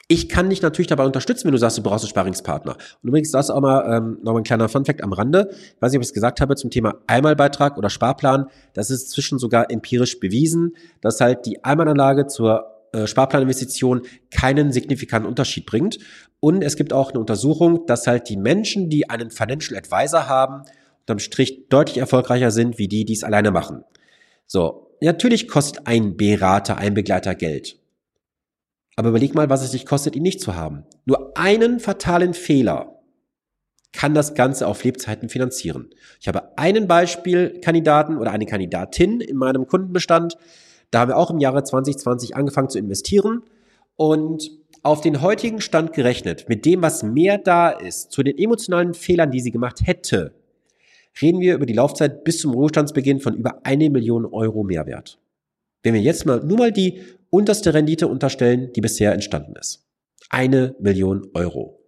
Ich 0.07 0.29
kann 0.29 0.50
dich 0.50 0.63
natürlich 0.63 0.88
dabei 0.88 1.05
unterstützen, 1.05 1.45
wenn 1.45 1.51
du 1.51 1.59
sagst, 1.59 1.77
du 1.77 1.83
brauchst 1.83 2.03
einen 2.03 2.09
Sparringspartner. 2.09 2.73
Und 2.73 3.07
übrigens, 3.07 3.29
das 3.29 3.45
ist 3.45 3.51
auch 3.51 3.61
mal 3.61 3.85
ähm, 3.88 4.17
noch 4.23 4.35
ein 4.35 4.43
kleiner 4.43 4.67
Funfact 4.67 5.03
am 5.03 5.13
Rande. 5.13 5.50
Ich 5.51 5.79
weiß 5.79 5.91
nicht, 5.91 6.00
ob 6.00 6.01
ich 6.01 6.09
es 6.09 6.13
gesagt 6.13 6.41
habe 6.41 6.55
zum 6.55 6.71
Thema 6.71 6.95
Einmalbeitrag 7.05 7.77
oder 7.77 7.91
Sparplan. 7.91 8.47
Das 8.73 8.89
ist 8.89 9.11
zwischen 9.11 9.38
sogar 9.38 9.69
empirisch 9.69 10.19
bewiesen, 10.19 10.75
dass 11.01 11.21
halt 11.21 11.45
die 11.45 11.63
Einmalanlage 11.63 12.25
zur 12.25 12.70
äh, 12.93 13.07
Sparplaninvestition 13.07 14.01
keinen 14.31 14.71
signifikanten 14.71 15.27
Unterschied 15.27 15.65
bringt. 15.65 16.00
Und 16.39 16.63
es 16.63 16.75
gibt 16.75 16.93
auch 16.93 17.12
eine 17.12 17.19
Untersuchung, 17.19 17.86
dass 17.86 18.07
halt 18.07 18.29
die 18.29 18.38
Menschen, 18.38 18.89
die 18.89 19.10
einen 19.10 19.31
Financial 19.31 19.77
Advisor 19.77 20.27
haben, 20.27 20.63
unterm 21.01 21.19
Strich 21.19 21.67
deutlich 21.69 21.98
erfolgreicher 21.98 22.51
sind, 22.51 22.77
wie 22.77 22.88
die, 22.88 23.05
die 23.05 23.13
es 23.13 23.24
alleine 23.24 23.51
machen. 23.51 23.83
So, 24.48 24.95
natürlich 25.01 25.48
kostet 25.48 25.88
ein 25.88 26.17
Berater, 26.17 26.77
ein 26.77 26.93
Begleiter 26.93 27.36
Geld. 27.36 27.77
Aber 28.95 29.10
überleg 29.10 29.33
mal, 29.36 29.50
was 29.50 29.63
es 29.63 29.71
dich 29.71 29.86
kostet, 29.86 30.15
ihn 30.15 30.24
nicht 30.24 30.41
zu 30.41 30.55
haben. 30.55 30.83
Nur 31.05 31.38
einen 31.38 31.79
fatalen 31.79 32.33
Fehler 32.33 33.01
kann 33.93 34.13
das 34.13 34.36
Ganze 34.36 34.67
auf 34.67 34.83
Lebzeiten 34.83 35.29
finanzieren. 35.29 35.89
Ich 36.19 36.27
habe 36.27 36.57
einen 36.57 36.88
Beispielkandidaten 36.88 38.17
oder 38.17 38.31
eine 38.31 38.45
Kandidatin 38.45 39.21
in 39.21 39.38
meinem 39.38 39.67
Kundenbestand. 39.67 40.38
Da 40.91 41.00
haben 41.00 41.10
wir 41.10 41.17
auch 41.17 41.31
im 41.31 41.39
Jahre 41.39 41.63
2020 41.63 42.36
angefangen 42.36 42.69
zu 42.69 42.77
investieren 42.77 43.43
und 43.95 44.51
auf 44.83 45.01
den 45.01 45.21
heutigen 45.21 45.62
Stand 45.62 45.93
gerechnet, 45.93 46.50
mit 46.50 46.65
dem, 46.65 46.81
was 46.81 47.03
mehr 47.03 47.38
da 47.38 47.69
ist, 47.69 48.12
zu 48.12 48.24
den 48.24 48.38
emotionalen 48.38 48.93
Fehlern, 48.93 49.31
die 49.31 49.39
sie 49.39 49.51
gemacht 49.51 49.81
hätte, 49.86 50.34
reden 51.21 51.39
wir 51.39 51.56
über 51.56 51.65
die 51.65 51.73
Laufzeit 51.73 52.23
bis 52.23 52.39
zum 52.39 52.54
Ruhestandsbeginn 52.54 53.19
von 53.19 53.36
über 53.36 53.65
eine 53.65 53.89
Million 53.89 54.25
Euro 54.25 54.63
Mehrwert. 54.63 55.19
Wenn 55.84 55.93
wir 55.93 56.01
jetzt 56.01 56.25
mal 56.25 56.43
nur 56.43 56.58
mal 56.58 56.71
die 56.71 57.01
unterste 57.30 57.73
Rendite 57.73 58.08
unterstellen, 58.08 58.71
die 58.73 58.82
bisher 58.82 59.13
entstanden 59.13 59.56
ist. 59.56 59.88
Eine 60.30 60.75
Million 60.80 61.27
Euro. 61.34 61.80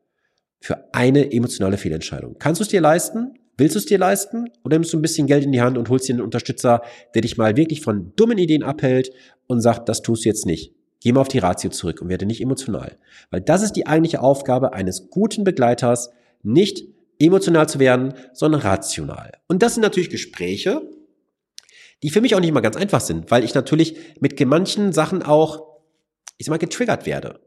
Für 0.60 0.94
eine 0.94 1.32
emotionale 1.32 1.78
Fehlentscheidung. 1.78 2.38
Kannst 2.40 2.60
du 2.60 2.64
es 2.64 2.70
dir 2.70 2.82
leisten? 2.82 3.38
Willst 3.58 3.76
du 3.76 3.80
es 3.80 3.86
dir 3.86 3.98
leisten? 3.98 4.50
Oder 4.64 4.78
nimmst 4.78 4.94
du 4.94 4.98
ein 4.98 5.02
bisschen 5.02 5.28
Geld 5.28 5.44
in 5.44 5.52
die 5.52 5.62
Hand 5.62 5.78
und 5.78 5.90
holst 5.90 6.08
dir 6.08 6.14
einen 6.14 6.22
Unterstützer, 6.22 6.82
der 7.14 7.22
dich 7.22 7.38
mal 7.38 7.56
wirklich 7.56 7.82
von 7.82 8.14
dummen 8.16 8.38
Ideen 8.38 8.64
abhält 8.64 9.12
und 9.48 9.62
sagt, 9.62 9.90
das 9.90 10.02
tust 10.02 10.26
du 10.26 10.30
jetzt 10.30 10.46
nicht. 10.46 10.74
Geh 11.02 11.12
mal 11.12 11.22
auf 11.22 11.28
die 11.28 11.40
Ratio 11.40 11.70
zurück 11.70 12.02
und 12.02 12.10
werde 12.10 12.26
nicht 12.26 12.42
emotional. 12.42 12.98
Weil 13.30 13.42
das 13.42 13.62
ist 13.62 13.74
die 13.74 13.86
eigentliche 13.86 14.22
Aufgabe 14.22 14.74
eines 14.74 15.10
guten 15.10 15.44
Begleiters, 15.44 16.10
nicht 16.42 16.84
emotional 17.20 17.68
zu 17.70 17.80
werden, 17.80 18.14
sondern 18.34 18.62
rational. 18.62 19.34
Und 19.48 19.62
das 19.62 19.76
sind 19.76 19.84
natürlich 19.84 20.10
Gespräche, 20.10 20.82
die 22.02 22.10
für 22.10 22.22
mich 22.22 22.36
auch 22.36 22.40
nicht 22.40 22.50
immer 22.50 22.62
ganz 22.62 22.76
einfach 22.76 23.02
sind, 23.02 23.32
weil 23.32 23.44
ich 23.44 23.54
natürlich 23.54 23.98
mit 24.20 24.40
manchen 24.46 24.92
Sachen 24.94 25.24
auch, 25.24 25.80
ich 26.38 26.46
sag 26.46 26.52
mal, 26.52 26.58
getriggert 26.58 27.06
werde. 27.06 27.40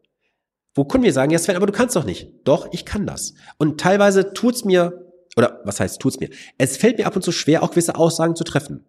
Wo 0.74 0.84
Kunden 0.84 1.06
mir 1.06 1.12
sagen, 1.12 1.30
ja 1.30 1.38
Sven, 1.38 1.56
aber 1.56 1.66
du 1.66 1.72
kannst 1.72 1.96
doch 1.96 2.04
nicht. 2.04 2.30
Doch, 2.44 2.68
ich 2.72 2.84
kann 2.84 3.06
das. 3.06 3.34
Und 3.56 3.80
teilweise 3.80 4.34
tut's 4.34 4.64
mir, 4.64 5.05
oder 5.36 5.60
was 5.64 5.80
heißt 5.80 6.00
tut's 6.00 6.20
mir? 6.20 6.30
Es 6.58 6.76
fällt 6.76 6.98
mir 6.98 7.06
ab 7.06 7.16
und 7.16 7.22
zu 7.22 7.32
schwer, 7.32 7.62
auch 7.62 7.70
gewisse 7.70 7.96
Aussagen 7.96 8.36
zu 8.36 8.44
treffen. 8.44 8.84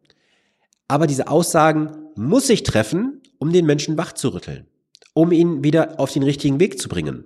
Aber 0.88 1.08
diese 1.08 1.28
Aussagen 1.28 1.92
muss 2.16 2.50
ich 2.50 2.64
treffen, 2.64 3.22
um 3.40 3.52
den 3.52 3.66
Menschen 3.66 3.98
wach 3.98 4.14
zu 4.14 4.30
rütteln, 4.30 4.68
um 5.14 5.32
ihn 5.32 5.64
wieder 5.64 6.00
auf 6.00 6.12
den 6.12 6.24
richtigen 6.24 6.60
Weg 6.60 6.80
zu 6.80 6.90
bringen. 6.90 7.26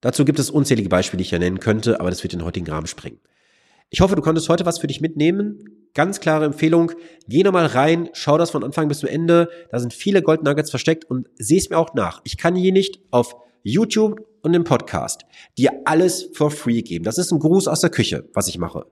Dazu 0.00 0.24
gibt 0.24 0.38
es 0.38 0.50
unzählige 0.50 0.88
Beispiele, 0.88 1.18
die 1.18 1.24
ich 1.24 1.30
ja 1.30 1.38
nennen 1.38 1.60
könnte, 1.60 2.00
aber 2.00 2.10
das 2.10 2.22
wird 2.22 2.32
den 2.32 2.44
heutigen 2.44 2.68
Rahmen 2.68 2.88
sprengen. 2.88 3.20
Ich 3.90 4.00
hoffe, 4.00 4.16
du 4.16 4.22
konntest 4.22 4.48
heute 4.48 4.66
was 4.66 4.80
für 4.80 4.88
dich 4.88 5.00
mitnehmen 5.00 5.82
ganz 5.94 6.20
klare 6.20 6.44
Empfehlung, 6.44 6.92
geh 7.28 7.42
nochmal 7.42 7.66
rein, 7.66 8.08
schau 8.12 8.38
das 8.38 8.50
von 8.50 8.64
Anfang 8.64 8.88
bis 8.88 9.00
zum 9.00 9.08
Ende. 9.08 9.48
Da 9.70 9.78
sind 9.78 9.92
viele 9.92 10.22
Gold 10.22 10.42
Nuggets 10.42 10.70
versteckt 10.70 11.04
und 11.04 11.28
seh 11.36 11.56
es 11.56 11.70
mir 11.70 11.78
auch 11.78 11.94
nach. 11.94 12.20
Ich 12.24 12.36
kann 12.36 12.54
hier 12.54 12.72
nicht 12.72 13.00
auf 13.10 13.36
YouTube 13.62 14.26
und 14.42 14.54
im 14.54 14.64
Podcast 14.64 15.22
dir 15.56 15.70
alles 15.84 16.30
for 16.34 16.50
free 16.50 16.82
geben. 16.82 17.04
Das 17.04 17.18
ist 17.18 17.32
ein 17.32 17.38
Gruß 17.38 17.68
aus 17.68 17.80
der 17.80 17.90
Küche, 17.90 18.28
was 18.34 18.48
ich 18.48 18.58
mache. 18.58 18.86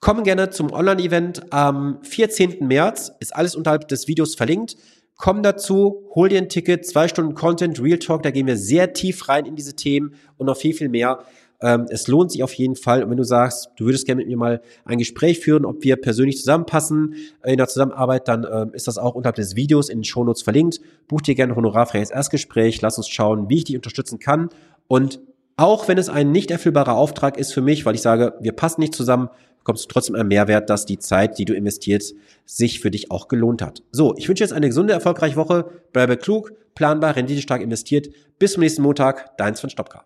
Komm 0.00 0.22
gerne 0.22 0.50
zum 0.50 0.70
Online-Event 0.72 1.52
am 1.52 2.02
14. 2.02 2.66
März. 2.66 3.12
Ist 3.20 3.34
alles 3.34 3.56
unterhalb 3.56 3.88
des 3.88 4.06
Videos 4.06 4.34
verlinkt. 4.34 4.76
Komm 5.16 5.42
dazu, 5.42 6.08
hol 6.14 6.28
dir 6.28 6.38
ein 6.38 6.48
Ticket, 6.48 6.84
zwei 6.84 7.06
Stunden 7.06 7.34
Content, 7.34 7.80
Real 7.80 7.98
Talk, 7.98 8.24
da 8.24 8.32
gehen 8.32 8.48
wir 8.48 8.56
sehr 8.56 8.92
tief 8.92 9.28
rein 9.28 9.46
in 9.46 9.54
diese 9.54 9.76
Themen 9.76 10.16
und 10.36 10.46
noch 10.46 10.56
viel, 10.56 10.74
viel 10.74 10.88
mehr. 10.88 11.24
Ähm, 11.64 11.86
es 11.88 12.06
lohnt 12.08 12.30
sich 12.30 12.42
auf 12.42 12.52
jeden 12.52 12.76
Fall. 12.76 13.02
Und 13.02 13.10
wenn 13.10 13.16
du 13.16 13.24
sagst, 13.24 13.70
du 13.76 13.86
würdest 13.86 14.04
gerne 14.04 14.20
mit 14.20 14.28
mir 14.28 14.36
mal 14.36 14.60
ein 14.84 14.98
Gespräch 14.98 15.40
führen, 15.40 15.64
ob 15.64 15.82
wir 15.82 15.96
persönlich 15.96 16.36
zusammenpassen 16.36 17.14
in 17.42 17.56
der 17.56 17.68
Zusammenarbeit, 17.68 18.28
dann 18.28 18.46
ähm, 18.50 18.74
ist 18.74 18.86
das 18.86 18.98
auch 18.98 19.14
unterhalb 19.14 19.36
des 19.36 19.56
Videos 19.56 19.88
in 19.88 20.00
den 20.00 20.04
Shownotes 20.04 20.42
verlinkt. 20.42 20.80
Buch 21.08 21.22
dir 21.22 21.34
gerne 21.34 21.54
ein 21.54 21.56
honorarfreies 21.56 22.10
Erstgespräch. 22.10 22.82
Lass 22.82 22.98
uns 22.98 23.08
schauen, 23.08 23.48
wie 23.48 23.58
ich 23.58 23.64
dich 23.64 23.76
unterstützen 23.76 24.18
kann. 24.18 24.50
Und 24.88 25.20
auch 25.56 25.88
wenn 25.88 25.96
es 25.96 26.10
ein 26.10 26.32
nicht 26.32 26.50
erfüllbarer 26.50 26.96
Auftrag 26.96 27.38
ist 27.38 27.54
für 27.54 27.62
mich, 27.62 27.86
weil 27.86 27.94
ich 27.94 28.02
sage, 28.02 28.34
wir 28.40 28.52
passen 28.52 28.82
nicht 28.82 28.94
zusammen, 28.94 29.30
bekommst 29.58 29.84
du 29.84 29.88
trotzdem 29.88 30.16
einen 30.16 30.28
Mehrwert, 30.28 30.68
dass 30.68 30.84
die 30.84 30.98
Zeit, 30.98 31.38
die 31.38 31.46
du 31.46 31.54
investierst, 31.54 32.14
sich 32.44 32.80
für 32.80 32.90
dich 32.90 33.10
auch 33.10 33.28
gelohnt 33.28 33.62
hat. 33.62 33.82
So, 33.90 34.14
ich 34.18 34.28
wünsche 34.28 34.44
jetzt 34.44 34.52
eine 34.52 34.68
gesunde, 34.68 34.92
erfolgreiche 34.92 35.36
Woche. 35.36 35.70
Bleibe 35.94 36.18
klug, 36.18 36.52
planbar, 36.74 37.16
renditestark 37.16 37.62
investiert. 37.62 38.08
Bis 38.38 38.52
zum 38.52 38.60
nächsten 38.60 38.82
Montag. 38.82 39.38
Deins 39.38 39.60
von 39.60 39.70
Stopka. 39.70 40.04